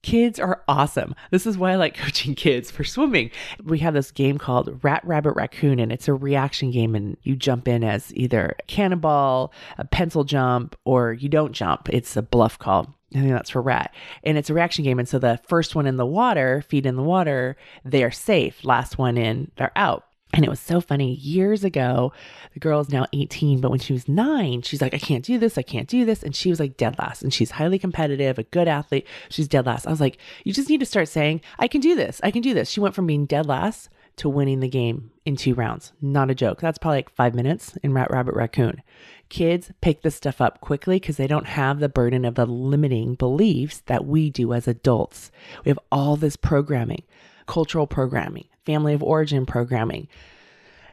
Kids 0.04 0.40
are 0.40 0.64
awesome. 0.68 1.16
This 1.30 1.46
is 1.46 1.58
why 1.58 1.72
I 1.72 1.76
like 1.76 1.96
coaching 1.98 2.36
kids 2.36 2.72
for 2.72 2.84
swimming. 2.84 3.32
We 3.64 3.80
have 3.80 3.94
this 3.94 4.12
game 4.12 4.38
called 4.38 4.84
Rat 4.84 5.02
Rabbit 5.06 5.34
Raccoon, 5.34 5.80
and 5.80 5.92
it's 5.92 6.08
a 6.08 6.14
reaction 6.14 6.72
game, 6.72 6.96
and 6.96 7.18
you 7.24 7.36
jump 7.36 7.68
in 7.68 7.84
as 7.84 8.14
either 8.16 8.56
a 8.60 8.64
cannonball, 8.64 9.54
a 9.78 9.86
pencil 9.86 10.24
jump, 10.24 10.76
or 10.86 11.14
you 11.14 11.30
don't 11.30 11.54
jump. 11.54 11.90
It's 11.90 12.16
a 12.18 12.22
bluff 12.22 12.58
call. 12.58 12.96
I 13.14 13.20
think 13.20 13.32
that's 13.32 13.50
for 13.50 13.62
rat. 13.62 13.94
And 14.24 14.38
it's 14.38 14.50
a 14.50 14.54
reaction 14.54 14.86
game. 14.86 14.98
And 14.98 15.08
so 15.08 15.20
the 15.20 15.40
first 15.48 15.76
one 15.76 15.86
in 15.86 15.98
the 15.98 16.06
water, 16.06 16.62
feet 16.62 16.86
in 16.86 16.96
the 16.96 17.04
water, 17.04 17.58
they 17.84 18.04
are 18.04 18.12
safe. 18.12 18.64
Last 18.64 18.98
one 18.98 19.18
in, 19.18 19.52
they're 19.58 19.74
out. 19.76 20.06
And 20.34 20.46
it 20.46 20.50
was 20.50 20.60
so 20.60 20.80
funny. 20.80 21.16
Years 21.16 21.64
ago, 21.64 22.14
the 22.54 22.60
girl 22.60 22.80
is 22.80 22.90
now 22.90 23.06
18, 23.12 23.60
but 23.60 23.70
when 23.70 23.80
she 23.80 23.94
was 23.94 24.08
nine, 24.08 24.62
she's 24.62 24.82
like, 24.82 24.94
I 24.94 24.98
can't 24.98 25.26
do 25.26 25.38
this. 25.38 25.58
I 25.58 25.62
can't 25.62 25.90
do 25.90 26.06
this. 26.06 26.24
And 26.24 26.36
she 26.36 26.50
was 26.50 26.60
like 26.60 26.78
dead 26.78 26.98
last. 27.00 27.22
And 27.22 27.34
she's 27.34 27.52
highly 27.52 27.78
competitive, 27.78 28.40
a 28.40 28.44
good 28.44 28.68
athlete. 28.68 29.06
She's 29.30 29.48
dead 29.48 29.66
last. 29.66 29.88
I 29.88 29.90
was 29.90 30.00
like, 30.00 30.18
you 30.46 30.54
just 30.54 30.70
need 30.70 30.80
to 30.80 30.86
start 30.86 31.10
saying, 31.10 31.42
I 31.60 31.68
can 31.68 31.82
do 31.82 31.96
this. 31.96 32.22
I 32.24 32.32
can 32.32 32.42
do 32.42 32.54
this. 32.54 32.70
She 32.70 32.80
went 32.80 32.96
from 32.96 33.08
being 33.08 33.26
dead 33.26 33.46
last 33.46 33.90
to 34.18 34.30
winning 34.30 34.60
the 34.62 34.70
game 34.70 35.12
in 35.26 35.36
two 35.36 35.54
rounds. 35.54 35.92
Not 36.02 36.32
a 36.32 36.36
joke. 36.36 36.62
That's 36.62 36.78
probably 36.78 37.00
like 37.00 37.10
five 37.10 37.36
minutes 37.36 37.78
in 37.84 37.94
Rat 37.94 38.12
Rabbit 38.12 38.36
Raccoon. 38.36 38.82
Kids 39.30 39.72
pick 39.82 40.02
this 40.02 40.16
stuff 40.16 40.42
up 40.42 40.62
quickly 40.62 40.98
because 40.98 41.18
they 41.18 41.28
don't 41.28 41.48
have 41.48 41.80
the 41.80 41.90
burden 41.90 42.24
of 42.26 42.36
the 42.36 42.46
limiting 42.46 43.16
beliefs 43.16 43.82
that 43.88 44.06
we 44.06 44.30
do 44.30 44.54
as 44.54 44.68
adults. 44.68 45.32
We 45.66 45.70
have 45.70 45.80
all 45.92 46.18
this 46.18 46.36
programming, 46.36 47.04
cultural 47.48 47.88
programming 47.88 48.46
family 48.72 48.94
of 48.94 49.04
origin 49.04 49.46
programming, 49.46 50.08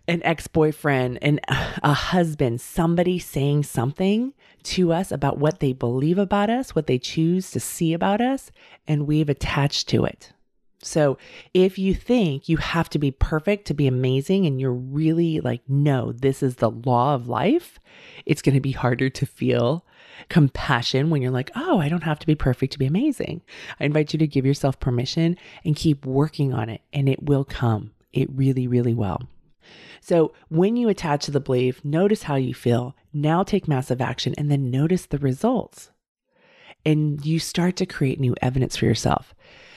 an 0.08 0.20
ex 0.24 0.48
boyfriend, 0.48 1.16
and 1.22 1.38
a 1.48 1.92
husband, 1.92 2.60
somebody 2.60 3.20
saying 3.20 3.62
something 3.62 4.34
to 4.64 4.92
us 4.92 5.12
about 5.12 5.38
what 5.38 5.60
they 5.60 5.72
believe 5.72 6.18
about 6.18 6.50
us, 6.50 6.74
what 6.74 6.88
they 6.88 6.98
choose 6.98 7.52
to 7.52 7.60
see 7.60 7.92
about 7.92 8.20
us, 8.20 8.50
and 8.88 9.06
we've 9.06 9.28
attached 9.28 9.88
to 9.88 10.04
it. 10.04 10.32
So 10.82 11.18
if 11.54 11.78
you 11.78 11.94
think 11.94 12.48
you 12.48 12.56
have 12.56 12.88
to 12.90 12.98
be 12.98 13.12
perfect 13.12 13.66
to 13.66 13.74
be 13.74 13.86
amazing 13.86 14.44
and 14.44 14.60
you're 14.60 14.72
really 14.72 15.40
like, 15.40 15.62
no, 15.68 16.12
this 16.12 16.42
is 16.42 16.56
the 16.56 16.70
law 16.70 17.14
of 17.14 17.28
life, 17.28 17.78
it's 18.26 18.42
going 18.42 18.54
to 18.54 18.60
be 18.60 18.72
harder 18.72 19.08
to 19.10 19.26
feel 19.26 19.84
compassion 20.28 21.10
when 21.10 21.22
you're 21.22 21.30
like, 21.30 21.50
oh, 21.56 21.78
I 21.78 21.88
don't 21.88 22.04
have 22.04 22.18
to 22.20 22.26
be 22.26 22.34
perfect 22.34 22.72
to 22.72 22.78
be 22.78 22.86
amazing. 22.86 23.42
I 23.80 23.84
invite 23.84 24.12
you 24.12 24.18
to 24.18 24.26
give 24.26 24.46
yourself 24.46 24.80
permission 24.80 25.36
and 25.64 25.76
keep 25.76 26.04
working 26.04 26.52
on 26.52 26.68
it, 26.68 26.82
and 26.92 27.08
it 27.08 27.22
will 27.22 27.44
come. 27.44 27.92
It 28.12 28.28
really, 28.32 28.66
really 28.66 28.94
will. 28.94 29.20
So 30.00 30.32
when 30.48 30.76
you 30.76 30.88
attach 30.88 31.24
to 31.26 31.30
the 31.30 31.40
belief, 31.40 31.84
notice 31.84 32.24
how 32.24 32.36
you 32.36 32.54
feel. 32.54 32.94
Now 33.12 33.42
take 33.42 33.68
massive 33.68 34.00
action 34.00 34.34
and 34.38 34.50
then 34.50 34.70
notice 34.70 35.06
the 35.06 35.18
results. 35.18 35.90
And 36.84 37.24
you 37.24 37.38
start 37.38 37.76
to 37.76 37.86
create 37.86 38.20
new 38.20 38.34
evidence 38.40 38.76
for 38.76 38.86
yourself. 38.86 39.34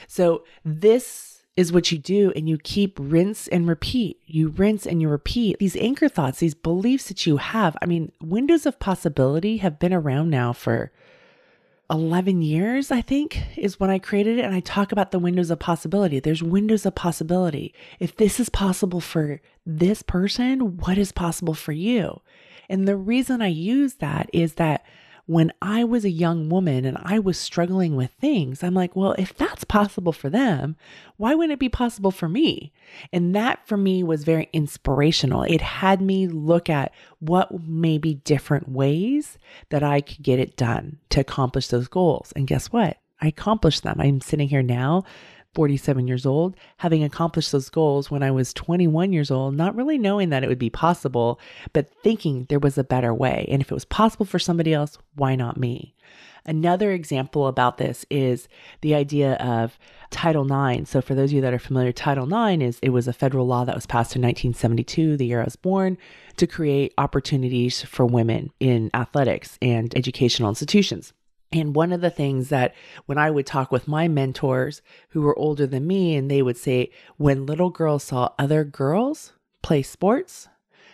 So 0.08 0.44
this 0.64 1.31
is 1.58 1.72
what 1.72 1.92
you 1.92 1.98
do 1.98 2.32
and 2.36 2.48
you 2.48 2.58
keep 2.58 2.98
rinse 3.00 3.48
and 3.48 3.68
repeat. 3.68 4.22
You 4.26 4.50
rinse 4.50 4.86
and 4.86 5.02
you 5.02 5.10
repeat 5.10 5.60
these 5.60 5.76
anchor 5.76 6.08
thoughts, 6.08 6.40
these 6.40 6.54
beliefs 6.54 7.08
that 7.10 7.26
you 7.26 7.38
have. 7.38 7.76
I 7.82 7.86
mean, 7.86 8.12
windows 8.22 8.66
of 8.66 8.80
possibility 8.80 9.58
have 9.58 9.80
been 9.80 9.94
around 9.94 10.30
now 10.30 10.54
for 10.54 10.92
11 11.90 12.42
years, 12.42 12.90
I 12.90 13.02
think, 13.02 13.38
is 13.58 13.80
when 13.80 13.90
I 13.90 14.00
created 14.00 14.40
it. 14.40 14.46
And 14.46 14.56
I 14.56 14.62
talk 14.62 14.94
about 14.94 15.12
the 15.12 15.20
windows 15.20 15.52
of 15.52 15.60
possibility. 15.60 16.20
There's 16.20 16.42
windows 16.42 16.86
of 16.86 16.96
possibility. 16.96 17.74
If 18.00 18.16
this 18.16 18.40
is 18.40 18.48
possible 18.48 19.02
for 19.02 19.42
this 19.66 20.02
person, 20.02 20.78
what 20.78 20.98
is 20.98 21.12
possible 21.12 21.54
for 21.54 21.74
you? 21.74 22.22
And 22.70 22.88
the 22.88 22.96
reason 22.96 23.42
I 23.42 23.48
use 23.48 23.96
that 23.96 24.30
is 24.32 24.54
that 24.54 24.86
when 25.26 25.52
I 25.62 25.84
was 25.84 26.06
a 26.06 26.10
young 26.10 26.50
woman 26.50 26.86
and 26.86 26.98
I 27.02 27.20
was 27.20 27.38
struggling 27.38 27.96
with 27.96 28.12
things, 28.12 28.64
I'm 28.64 28.74
like, 28.74 28.96
well, 28.96 29.14
if 29.18 29.36
that's 29.36 29.64
possible 29.64 30.12
for 30.12 30.30
them, 30.30 30.76
why 31.18 31.36
wouldn't 31.36 31.54
it 31.54 31.60
be 31.60 31.70
possible 31.70 32.12
for 32.12 32.28
me? 32.28 32.72
And 33.14 33.36
that 33.36 33.68
for 33.68 33.78
me 33.78 34.04
was 34.04 34.24
very 34.24 34.50
inspirational. 34.54 35.44
It 35.44 35.62
had 35.62 36.02
me 36.02 36.28
look 36.28 36.70
at 36.70 36.94
what 37.20 37.68
may 37.68 37.98
be 37.98 38.16
different 38.16 38.70
ways 38.70 39.38
that 39.70 39.84
I 39.84 40.02
could 40.02 40.24
get 40.24 40.40
it 40.40 40.58
done 40.58 40.98
to 41.10 41.22
accomplish 41.22 41.68
those 41.68 41.88
goals. 41.88 42.34
And 42.36 42.48
guess 42.48 42.68
what? 42.68 42.98
I 43.22 43.28
accomplished 43.28 43.84
them. 43.84 43.98
I'm 44.00 44.20
sitting 44.22 44.50
here 44.50 44.64
now 44.64 45.04
47 45.54 46.08
years 46.08 46.26
old, 46.26 46.56
having 46.78 47.04
accomplished 47.04 47.52
those 47.52 47.70
goals 47.70 48.10
when 48.10 48.24
I 48.24 48.32
was 48.32 48.54
21 48.54 49.12
years 49.12 49.32
old, 49.32 49.56
not 49.56 49.76
really 49.76 49.98
knowing 49.98 50.30
that 50.30 50.44
it 50.44 50.50
would 50.50 50.60
be 50.60 50.70
possible, 50.70 51.40
but 51.74 51.92
thinking 52.04 52.46
there 52.50 52.60
was 52.60 52.78
a 52.78 52.84
better 52.84 53.14
way. 53.14 53.46
And 53.50 53.62
if 53.62 53.72
it 53.72 53.74
was 53.74 53.86
possible 53.86 54.26
for 54.26 54.40
somebody 54.40 54.74
else, 54.74 54.98
why 55.16 55.36
not 55.36 55.58
me? 55.58 55.94
Another 56.46 56.92
example 56.92 57.48
about 57.48 57.78
this 57.78 58.06
is 58.10 58.48
the 58.82 58.96
idea 58.96 59.34
of 59.36 59.78
Title 60.10 60.46
IX. 60.46 60.90
So, 60.90 61.00
for 61.00 61.14
those 61.14 61.30
of 61.30 61.34
you 61.34 61.42
that 61.42 61.54
are 61.54 61.60
familiar, 61.60 61.92
Title 61.92 62.26
IX 62.26 62.64
is 62.64 62.80
it 62.82 62.90
was 62.90 63.08
a 63.08 63.14
federal 63.14 63.46
law 63.46 63.64
that 63.64 63.76
was 63.76 63.86
passed 63.86 64.16
in 64.16 64.22
1972, 64.24 65.18
the 65.18 65.28
year 65.28 65.42
I 65.42 65.46
was 65.46 65.56
born, 65.56 65.98
to 66.38 66.48
create 66.48 66.94
opportunities 66.98 67.84
for 67.84 68.06
women 68.06 68.52
in 68.60 68.90
athletics 68.94 69.60
and 69.62 69.96
educational 69.96 70.50
institutions. 70.50 71.14
And 71.54 71.76
one 71.76 71.92
of 71.92 72.02
the 72.02 72.10
things 72.10 72.50
that 72.50 72.74
when 73.06 73.18
I 73.18 73.30
would 73.30 73.46
talk 73.46 73.72
with 73.72 73.88
my 73.88 74.08
mentors 74.08 74.82
who 75.10 75.22
were 75.22 75.38
older 75.38 75.68
than 75.68 75.86
me, 75.86 76.16
and 76.16 76.32
they 76.32 76.42
would 76.42 76.58
say, 76.58 76.92
when 77.18 77.46
little 77.46 77.70
girls 77.70 78.04
saw 78.04 78.30
other 78.40 78.64
girls 78.64 79.34
play 79.62 79.82
sports, 79.82 80.48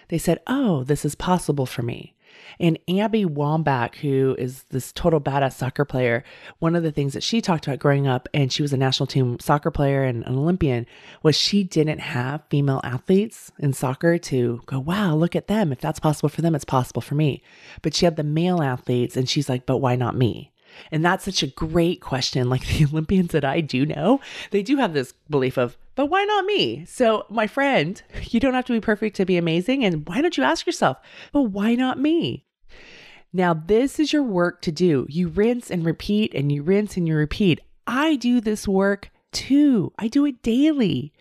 they 0.10 0.18
said, 0.18 0.40
Oh, 0.48 0.84
this 0.84 1.06
is 1.06 1.16
possible 1.16 1.66
for 1.66 1.84
me. 1.84 2.16
And 2.60 2.78
Abby 2.90 3.26
Wambach, 3.26 3.96
who 3.96 4.36
is 4.38 4.64
this 4.70 4.92
total 4.92 5.22
badass 5.22 5.54
soccer 5.54 5.86
player, 5.86 6.24
one 6.60 6.76
of 6.76 6.84
the 6.84 6.92
things 6.92 7.14
that 7.14 7.24
she 7.24 7.42
talked 7.42 7.68
about 7.68 7.80
growing 7.80 8.08
up, 8.08 8.28
and 8.34 8.52
she 8.52 8.62
was 8.62 8.74
a 8.74 8.78
national 8.78 9.08
team 9.08 9.40
soccer 9.40 9.72
player 9.72 10.04
and 10.04 10.24
an 10.26 10.36
Olympian, 10.36 10.86
was 11.24 11.36
she 11.36 11.64
didn't 11.64 12.00
have 12.00 12.44
female 12.50 12.82
athletes 12.84 13.52
in 13.60 13.74
soccer 13.74 14.18
to 14.18 14.62
go, 14.66 14.80
wow, 14.80 15.16
look 15.16 15.36
at 15.36 15.48
them. 15.48 15.72
If 15.72 15.80
that's 15.80 16.00
possible 16.00 16.30
for 16.30 16.42
them, 16.42 16.56
it's 16.56 16.66
possible 16.66 17.02
for 17.02 17.16
me. 17.16 17.42
But 17.82 17.94
she 17.94 18.06
had 18.06 18.16
the 18.16 18.24
male 18.24 18.62
athletes, 18.62 19.18
and 19.18 19.30
she's 19.30 19.50
like, 19.50 19.66
but 19.66 19.78
why 19.78 19.96
not 19.96 20.16
me? 20.16 20.52
And 20.92 21.04
that's 21.04 21.26
such 21.26 21.44
a 21.44 21.48
great 21.48 22.02
question. 22.02 22.50
Like 22.50 22.66
the 22.68 22.86
Olympians 22.86 23.32
that 23.32 23.46
I 23.46 23.62
do 23.62 23.86
know, 23.86 24.22
they 24.52 24.64
do 24.64 24.78
have 24.78 24.94
this 24.94 25.14
belief 25.30 25.58
of, 25.58 25.78
but 25.98 26.06
why 26.06 26.24
not 26.26 26.46
me? 26.46 26.86
So, 26.86 27.26
my 27.28 27.48
friend, 27.48 28.02
you 28.30 28.40
don't 28.40 28.54
have 28.54 28.66
to 28.66 28.74
be 28.74 28.80
perfect 28.80 29.18
to 29.18 29.26
be 29.26 29.36
amazing. 29.36 29.84
And 29.84 30.08
why 30.08 30.22
don't 30.22 30.38
you 30.38 30.44
ask 30.44 30.66
yourself, 30.66 30.98
but 31.34 31.42
why 31.42 31.74
not 31.74 32.00
me? 32.00 32.46
Now, 33.34 33.56
this 33.56 34.00
is 34.00 34.14
your 34.14 34.24
work 34.24 34.62
to 34.62 34.72
do. 34.72 35.08
You 35.10 35.28
rinse 35.28 35.72
and 35.72 35.84
repeat, 35.84 36.34
and 36.36 36.52
you 36.52 36.62
rinse 36.62 36.96
and 36.96 37.08
you 37.08 37.16
repeat. 37.16 37.60
I 37.88 38.16
do 38.16 38.40
this 38.40 38.68
work 38.68 39.10
too. 39.32 39.92
I 39.98 40.08
do 40.08 40.24
it 40.26 40.44
daily. 40.44 41.14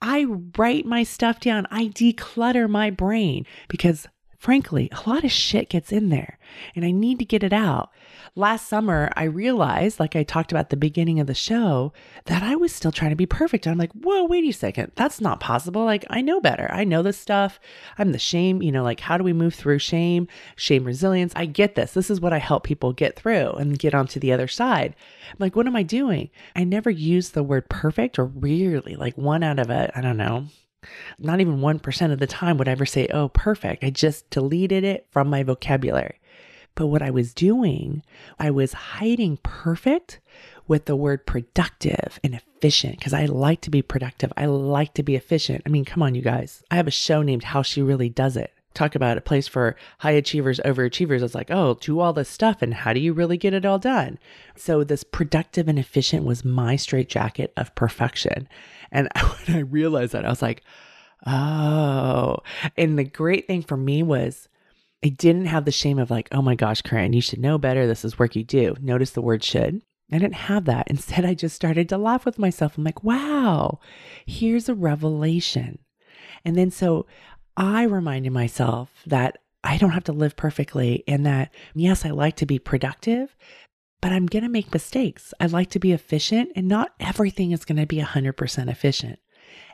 I 0.00 0.26
write 0.56 0.86
my 0.86 1.02
stuff 1.02 1.40
down. 1.40 1.66
I 1.70 1.86
declutter 1.88 2.70
my 2.70 2.88
brain 2.88 3.46
because, 3.68 4.06
frankly, 4.38 4.88
a 4.92 5.10
lot 5.10 5.24
of 5.24 5.32
shit 5.32 5.68
gets 5.68 5.90
in 5.90 6.08
there 6.08 6.38
and 6.76 6.84
I 6.84 6.92
need 6.92 7.18
to 7.18 7.24
get 7.24 7.42
it 7.42 7.52
out 7.52 7.90
last 8.34 8.68
summer, 8.68 9.10
I 9.16 9.24
realized, 9.24 10.00
like 10.00 10.16
I 10.16 10.22
talked 10.22 10.52
about 10.52 10.70
the 10.70 10.76
beginning 10.76 11.20
of 11.20 11.26
the 11.26 11.34
show, 11.34 11.92
that 12.26 12.42
I 12.42 12.56
was 12.56 12.74
still 12.74 12.92
trying 12.92 13.10
to 13.10 13.16
be 13.16 13.26
perfect. 13.26 13.66
I'm 13.66 13.78
like, 13.78 13.92
whoa, 13.92 14.24
wait 14.24 14.44
a 14.44 14.52
second. 14.52 14.92
That's 14.94 15.20
not 15.20 15.40
possible. 15.40 15.84
Like, 15.84 16.04
I 16.10 16.20
know 16.20 16.40
better. 16.40 16.68
I 16.72 16.84
know 16.84 17.02
this 17.02 17.18
stuff. 17.18 17.60
I'm 17.98 18.12
the 18.12 18.18
shame, 18.18 18.62
you 18.62 18.72
know, 18.72 18.82
like, 18.82 19.00
how 19.00 19.18
do 19.18 19.24
we 19.24 19.32
move 19.32 19.54
through 19.54 19.78
shame, 19.78 20.28
shame 20.56 20.84
resilience? 20.84 21.32
I 21.36 21.46
get 21.46 21.74
this. 21.74 21.92
This 21.92 22.10
is 22.10 22.20
what 22.20 22.32
I 22.32 22.38
help 22.38 22.64
people 22.64 22.92
get 22.92 23.16
through 23.16 23.50
and 23.52 23.78
get 23.78 23.94
onto 23.94 24.20
the 24.20 24.32
other 24.32 24.48
side. 24.48 24.94
I'm 25.30 25.36
like, 25.38 25.56
what 25.56 25.66
am 25.66 25.76
I 25.76 25.82
doing? 25.82 26.30
I 26.54 26.64
never 26.64 26.90
use 26.90 27.30
the 27.30 27.42
word 27.42 27.68
perfect 27.68 28.18
or 28.18 28.26
rarely, 28.26 28.96
like 28.96 29.16
one 29.16 29.42
out 29.42 29.58
of 29.58 29.70
it, 29.70 29.90
I 29.94 30.00
don't 30.00 30.16
know, 30.16 30.46
not 31.18 31.40
even 31.40 31.58
1% 31.58 32.12
of 32.12 32.18
the 32.18 32.26
time 32.26 32.56
would 32.58 32.68
I 32.68 32.72
ever 32.72 32.86
say, 32.86 33.06
oh, 33.08 33.28
perfect. 33.28 33.84
I 33.84 33.90
just 33.90 34.30
deleted 34.30 34.84
it 34.84 35.06
from 35.10 35.28
my 35.28 35.42
vocabulary. 35.42 36.19
But 36.80 36.86
what 36.86 37.02
I 37.02 37.10
was 37.10 37.34
doing, 37.34 38.02
I 38.38 38.50
was 38.50 38.72
hiding 38.72 39.36
perfect 39.42 40.18
with 40.66 40.86
the 40.86 40.96
word 40.96 41.26
productive 41.26 42.18
and 42.24 42.34
efficient 42.34 42.96
because 42.96 43.12
I 43.12 43.26
like 43.26 43.60
to 43.60 43.70
be 43.70 43.82
productive. 43.82 44.32
I 44.34 44.46
like 44.46 44.94
to 44.94 45.02
be 45.02 45.14
efficient. 45.14 45.60
I 45.66 45.68
mean, 45.68 45.84
come 45.84 46.02
on, 46.02 46.14
you 46.14 46.22
guys. 46.22 46.64
I 46.70 46.76
have 46.76 46.86
a 46.86 46.90
show 46.90 47.20
named 47.20 47.44
How 47.44 47.60
She 47.60 47.82
Really 47.82 48.08
Does 48.08 48.34
It. 48.34 48.54
Talk 48.72 48.94
about 48.94 49.18
a 49.18 49.20
place 49.20 49.46
for 49.46 49.76
high 49.98 50.12
achievers, 50.12 50.58
overachievers. 50.60 51.20
It's 51.20 51.34
like, 51.34 51.50
oh, 51.50 51.76
do 51.82 52.00
all 52.00 52.14
this 52.14 52.30
stuff 52.30 52.62
and 52.62 52.72
how 52.72 52.94
do 52.94 53.00
you 53.00 53.12
really 53.12 53.36
get 53.36 53.52
it 53.52 53.66
all 53.66 53.78
done? 53.78 54.18
So, 54.56 54.82
this 54.82 55.04
productive 55.04 55.68
and 55.68 55.78
efficient 55.78 56.24
was 56.24 56.46
my 56.46 56.76
straitjacket 56.76 57.52
of 57.58 57.74
perfection. 57.74 58.48
And 58.90 59.10
when 59.46 59.54
I 59.54 59.60
realized 59.60 60.12
that, 60.12 60.24
I 60.24 60.30
was 60.30 60.40
like, 60.40 60.62
oh. 61.26 62.38
And 62.78 62.98
the 62.98 63.04
great 63.04 63.46
thing 63.46 63.60
for 63.60 63.76
me 63.76 64.02
was 64.02 64.48
I 65.04 65.08
didn't 65.08 65.46
have 65.46 65.64
the 65.64 65.72
shame 65.72 65.98
of 65.98 66.10
like, 66.10 66.28
oh 66.32 66.42
my 66.42 66.54
gosh, 66.54 66.82
Koren, 66.82 67.12
you 67.12 67.22
should 67.22 67.40
know 67.40 67.56
better. 67.58 67.86
This 67.86 68.04
is 68.04 68.18
work 68.18 68.36
you 68.36 68.44
do. 68.44 68.76
Notice 68.80 69.10
the 69.12 69.22
word 69.22 69.42
should. 69.42 69.82
I 70.12 70.18
didn't 70.18 70.34
have 70.34 70.64
that. 70.64 70.88
Instead, 70.90 71.24
I 71.24 71.34
just 71.34 71.56
started 71.56 71.88
to 71.88 71.98
laugh 71.98 72.24
with 72.24 72.38
myself. 72.38 72.76
I'm 72.76 72.84
like, 72.84 73.04
wow, 73.04 73.78
here's 74.26 74.68
a 74.68 74.74
revelation. 74.74 75.78
And 76.44 76.56
then 76.56 76.70
so 76.70 77.06
I 77.56 77.84
reminded 77.84 78.32
myself 78.32 78.90
that 79.06 79.38
I 79.62 79.76
don't 79.76 79.90
have 79.90 80.04
to 80.04 80.12
live 80.12 80.36
perfectly 80.36 81.04
and 81.06 81.24
that, 81.26 81.52
yes, 81.74 82.04
I 82.04 82.10
like 82.10 82.36
to 82.36 82.46
be 82.46 82.58
productive, 82.58 83.36
but 84.00 84.12
I'm 84.12 84.26
going 84.26 84.42
to 84.42 84.48
make 84.48 84.72
mistakes. 84.72 85.32
I 85.38 85.46
like 85.46 85.70
to 85.70 85.78
be 85.78 85.92
efficient 85.92 86.50
and 86.56 86.66
not 86.66 86.94
everything 86.98 87.52
is 87.52 87.64
going 87.64 87.78
to 87.78 87.86
be 87.86 87.98
100% 87.98 88.68
efficient. 88.68 89.18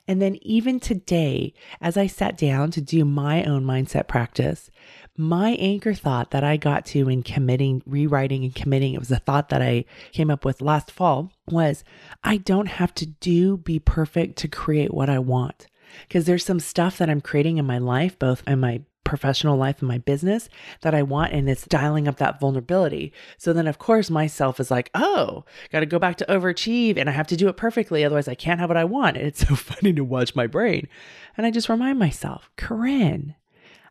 And 0.09 0.23
then 0.23 0.39
even 0.43 0.81
today, 0.81 1.55
as 1.81 1.97
I 1.97 2.07
sat 2.07 2.37
down 2.37 2.71
to 2.73 2.81
do 2.81 3.05
my 3.05 3.45
own 3.45 3.65
mindset 3.65 4.07
practice, 4.07 4.71
my 5.19 5.51
anchor 5.53 5.95
thought 5.95 6.31
that 6.31 6.45
I 6.45 6.57
got 6.57 6.87
to 6.87 7.09
in 7.09 7.23
committing, 7.23 7.83
rewriting 7.87 8.45
and 8.45 8.55
committing, 8.55 8.95
it 8.95 9.01
was 9.01 9.11
a 9.11 9.19
thought 9.19 9.49
that 9.51 9.63
I 9.63 9.85
came 10.13 10.31
up 10.31 10.45
with 10.45 10.63
last 10.63 10.91
fall 10.91 11.33
was 11.49 11.85
I 12.23 12.37
don't 12.37 12.67
have 12.67 12.95
to 12.97 13.07
do 13.07 13.57
be 13.57 13.79
perfect 13.79 14.37
to 14.39 14.49
create 14.49 14.93
what 14.93 15.09
I 15.09 15.19
want. 15.19 15.67
Because 16.07 16.27
there's 16.27 16.45
some 16.45 16.61
stuff 16.61 16.99
that 16.99 17.09
I'm 17.09 17.21
creating 17.21 17.59
in 17.59 17.67
my 17.67 17.79
life, 17.79 18.19
both 18.19 18.43
in 18.47 18.61
my 18.61 18.83
professional 19.07 19.57
life 19.57 19.81
and 19.81 19.89
my 19.89 19.99
business 19.99 20.49
that 20.83 20.95
I 20.95 21.03
want, 21.03 21.33
and 21.33 21.49
it's 21.49 21.67
dialing 21.67 22.09
up 22.09 22.17
that 22.17 22.41
vulnerability. 22.41 23.13
So 23.39 23.53
then, 23.53 23.67
of 23.67 23.79
course, 23.79 24.11
myself 24.11 24.61
is 24.61 24.71
like, 24.71 24.91
oh, 24.95 25.45
got 25.71 25.81
to 25.81 25.87
go 25.87 25.99
back 25.99 26.17
to 26.17 26.27
overachieve 26.27 26.99
and 26.99 27.09
I 27.09 27.13
have 27.13 27.29
to 27.29 27.37
do 27.37 27.49
it 27.49 27.57
perfectly. 27.57 28.05
Otherwise, 28.05 28.29
I 28.29 28.35
can't 28.35 28.61
have 28.61 28.69
what 28.69 28.77
I 28.77 28.85
want. 28.85 29.17
And 29.17 29.27
it's 29.27 29.41
so 29.49 29.55
funny 29.55 29.93
to 29.95 30.05
watch 30.05 30.35
my 30.35 30.47
brain. 30.47 30.89
And 31.37 31.47
I 31.47 31.51
just 31.51 31.69
remind 31.69 31.99
myself, 31.99 32.51
Koren, 32.57 33.37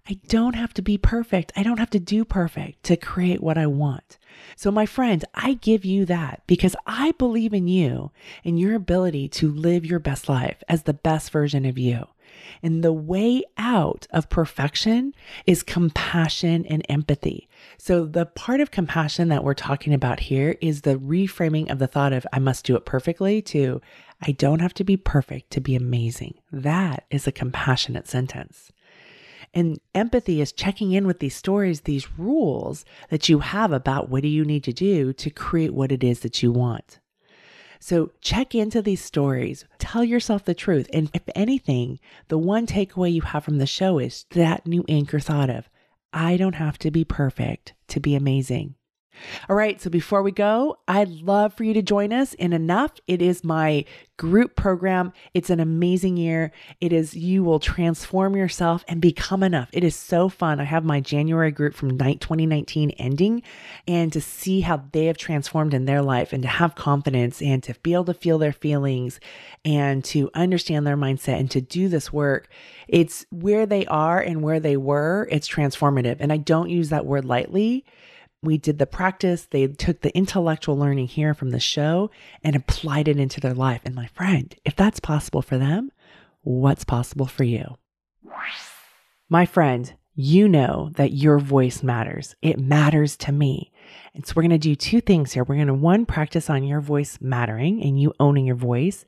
I 0.08 0.20
don't 0.28 0.54
have 0.54 0.74
to 0.76 0.84
be 0.84 0.98
perfect. 1.00 1.52
I 1.56 1.64
don't 1.64 1.80
have 1.80 1.90
to 1.92 2.00
do 2.00 2.26
perfect 2.26 2.84
to 2.84 2.96
create 2.96 3.42
what 3.42 3.58
I 3.58 3.66
want. 3.66 4.20
So, 4.56 4.70
my 4.70 4.86
friend, 4.86 5.26
I 5.34 5.54
give 5.56 5.84
you 5.84 6.06
that 6.06 6.44
because 6.46 6.76
I 6.86 7.14
believe 7.14 7.54
in 7.54 7.68
you 7.68 8.12
and 8.44 8.60
your 8.60 8.76
ability 8.76 9.30
to 9.30 9.52
live 9.52 9.86
your 9.86 10.00
best 10.00 10.30
life 10.30 10.64
as 10.70 10.84
the 10.84 10.94
best 10.94 11.32
version 11.32 11.66
of 11.66 11.80
you. 11.80 12.08
And 12.62 12.84
the 12.84 12.94
way 12.94 13.44
out 13.58 14.08
of 14.12 14.30
perfection 14.30 15.14
is 15.48 15.64
compassion 15.64 16.66
and 16.68 16.86
empathy. 16.88 17.48
So, 17.78 18.06
the 18.06 18.28
part 18.28 18.60
of 18.60 18.70
compassion 18.70 19.30
that 19.30 19.44
we're 19.44 19.56
talking 19.56 19.94
about 19.94 20.20
here 20.20 20.56
is 20.62 20.82
the 20.82 20.98
reframing 20.98 21.72
of 21.72 21.80
the 21.80 21.88
thought 21.88 22.14
of 22.14 22.28
I 22.32 22.38
must 22.38 22.66
do 22.66 22.76
it 22.76 22.86
perfectly 22.86 23.42
to 23.44 23.82
I 24.22 24.34
don't 24.34 24.62
have 24.62 24.74
to 24.76 24.84
be 24.84 24.98
perfect 24.98 25.50
to 25.52 25.62
be 25.62 25.76
amazing. 25.76 26.36
That 26.52 27.06
is 27.10 27.26
a 27.26 27.32
compassionate 27.32 28.08
sentence. 28.08 28.72
And 29.56 29.80
empathy 29.96 30.42
is 30.42 30.52
checking 30.52 30.92
in 30.92 31.08
with 31.08 31.20
these 31.20 31.36
stories, 31.36 31.82
these 31.82 32.20
rules 32.20 32.84
that 33.10 33.30
you 33.30 33.40
have 33.40 33.72
about 33.72 34.10
what 34.10 34.22
do 34.22 34.28
you 34.28 34.44
need 34.44 34.66
to 34.66 34.74
do 34.74 35.14
to 35.14 35.30
create 35.30 35.74
what 35.74 35.94
it 35.94 36.04
is 36.04 36.20
that 36.20 36.44
you 36.44 36.52
want. 36.52 37.00
So 37.80 38.12
check 38.20 38.54
into 38.54 38.82
these 38.82 39.04
stories, 39.04 39.64
tell 39.80 40.04
yourself 40.04 40.44
the 40.44 40.54
truth. 40.54 40.90
And 40.92 41.10
if 41.14 41.24
anything, 41.36 42.00
the 42.28 42.38
one 42.38 42.68
takeaway 42.68 43.14
you 43.14 43.22
have 43.22 43.46
from 43.46 43.58
the 43.58 43.66
show 43.66 43.98
is 43.98 44.26
that 44.32 44.68
new 44.68 44.84
anchor 44.90 45.20
thought 45.20 45.50
of, 45.50 45.70
I 46.12 46.36
don't 46.36 46.56
have 46.56 46.78
to 46.80 46.92
be 46.92 47.06
perfect 47.06 47.74
to 47.90 48.00
be 48.00 48.16
amazing. 48.16 48.76
All 49.50 49.56
right, 49.56 49.82
so 49.82 49.90
before 49.90 50.22
we 50.24 50.32
go, 50.32 50.78
I'd 50.88 51.10
love 51.10 51.54
for 51.54 51.64
you 51.64 51.74
to 51.74 51.82
join 51.82 52.14
us 52.14 52.34
in 52.34 52.54
Enough. 52.54 52.94
It 53.08 53.22
is 53.22 53.44
my 53.44 53.86
group 54.18 54.56
program. 54.56 55.12
It's 55.34 55.50
an 55.50 55.60
amazing 55.60 56.16
year. 56.16 56.52
It 56.80 56.94
is, 56.94 57.14
you 57.16 57.44
will 57.44 57.60
transform 57.60 58.36
yourself 58.36 58.86
and 58.88 59.02
become 59.02 59.44
enough. 59.44 59.70
It 59.74 59.84
is 59.84 59.96
so 59.96 60.30
fun. 60.30 60.60
I 60.60 60.64
have 60.64 60.86
my 60.86 61.02
January 61.02 61.52
group 61.52 61.74
from 61.76 61.98
2019 61.98 62.92
ending 62.92 63.44
and 63.88 64.14
to 64.14 64.22
see 64.22 64.62
how 64.62 64.84
they 64.94 65.06
have 65.06 65.18
transformed 65.18 65.74
in 65.74 65.86
their 65.86 66.02
life 66.02 66.32
and 66.32 66.44
to 66.44 66.50
have 66.50 66.76
confidence 66.76 67.42
and 67.42 67.62
to 67.64 67.74
be 67.84 67.94
able 67.94 68.06
to 68.06 68.14
feel 68.14 68.38
their 68.38 68.54
feelings 68.54 69.20
and 69.66 70.04
to 70.06 70.30
understand 70.34 70.88
their 70.88 70.98
mindset 70.98 71.40
and 71.40 71.52
to 71.52 71.60
do 71.60 71.90
this 71.90 72.14
work. 72.14 72.48
It's 72.88 73.26
where 73.32 73.66
they 73.66 73.86
are 73.88 74.20
and 74.20 74.42
where 74.42 74.60
they 74.60 74.78
were. 74.78 75.28
It's 75.30 75.50
transformative. 75.50 76.18
And 76.20 76.32
I 76.32 76.38
don't 76.38 76.70
use 76.70 76.90
that 76.90 77.06
word 77.06 77.26
lightly 77.26 77.84
we 78.46 78.58
did 78.58 78.80
the 78.80 78.86
practice. 78.86 79.48
They 79.50 79.68
took 79.68 80.02
the 80.02 80.16
intellectual 80.16 80.78
learning 80.78 81.08
here 81.08 81.34
from 81.34 81.52
the 81.52 81.60
show 81.60 82.10
and 82.44 82.56
applied 82.56 83.08
it 83.08 83.20
into 83.20 83.42
their 83.42 83.54
life. 83.54 83.82
And 83.86 83.96
my 83.96 84.08
friend, 84.08 84.56
if 84.64 84.76
that's 84.76 85.00
possible 85.00 85.42
for 85.42 85.58
them, 85.58 85.92
what's 86.42 86.84
possible 86.84 87.26
for 87.26 87.44
you? 87.44 87.78
My 89.28 89.46
friend, 89.46 89.92
you 90.14 90.48
know 90.48 90.92
that 90.96 91.14
your 91.14 91.40
voice 91.40 91.82
matters. 91.82 92.36
It 92.42 92.60
matters 92.60 93.18
to 93.18 93.32
me. 93.32 93.72
And 94.14 94.26
so 94.26 94.34
we're 94.36 94.44
going 94.44 94.52
to 94.52 94.58
do 94.58 94.76
two 94.76 95.02
things 95.02 95.34
here. 95.34 95.44
We're 95.44 95.56
going 95.56 95.68
to 95.68 95.74
one 95.74 96.06
practice 96.06 96.50
on 96.50 96.64
your 96.64 96.80
voice 96.80 97.18
mattering 97.20 97.82
and 97.82 98.00
you 98.00 98.14
owning 98.20 98.46
your 98.46 98.56
voice. 98.56 99.04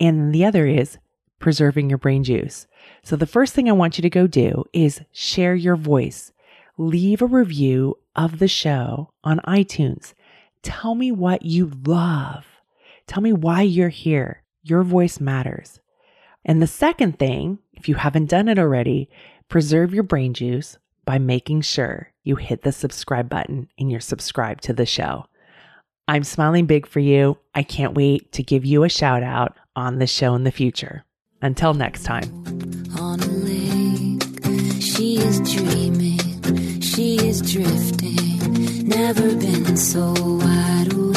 And 0.00 0.34
the 0.34 0.44
other 0.44 0.66
is 0.66 0.98
preserving 1.38 1.88
your 1.88 1.98
brain 1.98 2.24
juice. 2.24 2.66
So 3.02 3.16
the 3.16 3.26
first 3.26 3.54
thing 3.54 3.68
I 3.68 3.72
want 3.72 3.96
you 3.96 4.02
to 4.02 4.10
go 4.10 4.26
do 4.26 4.64
is 4.72 5.00
share 5.12 5.54
your 5.54 5.76
voice 5.76 6.32
leave 6.80 7.20
a 7.20 7.26
review 7.26 7.98
of 8.20 8.38
the 8.38 8.48
show 8.48 9.10
on 9.24 9.40
iTunes. 9.46 10.12
Tell 10.62 10.94
me 10.94 11.10
what 11.10 11.42
you 11.42 11.72
love. 11.86 12.44
Tell 13.06 13.22
me 13.22 13.32
why 13.32 13.62
you're 13.62 13.88
here. 13.88 14.42
Your 14.62 14.82
voice 14.82 15.18
matters. 15.18 15.80
And 16.44 16.60
the 16.60 16.66
second 16.66 17.18
thing, 17.18 17.60
if 17.72 17.88
you 17.88 17.94
haven't 17.94 18.28
done 18.28 18.46
it 18.46 18.58
already, 18.58 19.08
preserve 19.48 19.94
your 19.94 20.02
brain 20.02 20.34
juice 20.34 20.76
by 21.06 21.18
making 21.18 21.62
sure 21.62 22.12
you 22.22 22.36
hit 22.36 22.60
the 22.60 22.72
subscribe 22.72 23.30
button 23.30 23.68
and 23.78 23.90
you're 23.90 24.00
subscribed 24.00 24.62
to 24.64 24.74
the 24.74 24.84
show. 24.84 25.24
I'm 26.06 26.24
smiling 26.24 26.66
big 26.66 26.86
for 26.86 27.00
you. 27.00 27.38
I 27.54 27.62
can't 27.62 27.94
wait 27.94 28.32
to 28.32 28.42
give 28.42 28.66
you 28.66 28.84
a 28.84 28.90
shout 28.90 29.22
out 29.22 29.56
on 29.74 29.98
the 29.98 30.06
show 30.06 30.34
in 30.34 30.44
the 30.44 30.52
future. 30.52 31.04
Until 31.40 31.72
next 31.72 32.02
time. 32.02 32.24
On 32.98 33.18
a 33.18 33.26
lake, 33.26 34.82
she 34.82 35.16
is 35.16 35.40
dreaming 35.40 36.19
she 37.00 37.16
is 37.16 37.40
drifting. 37.40 38.86
Never 38.86 39.34
been 39.34 39.74
so 39.74 40.12
wide 40.12 40.92
awake. 40.92 41.09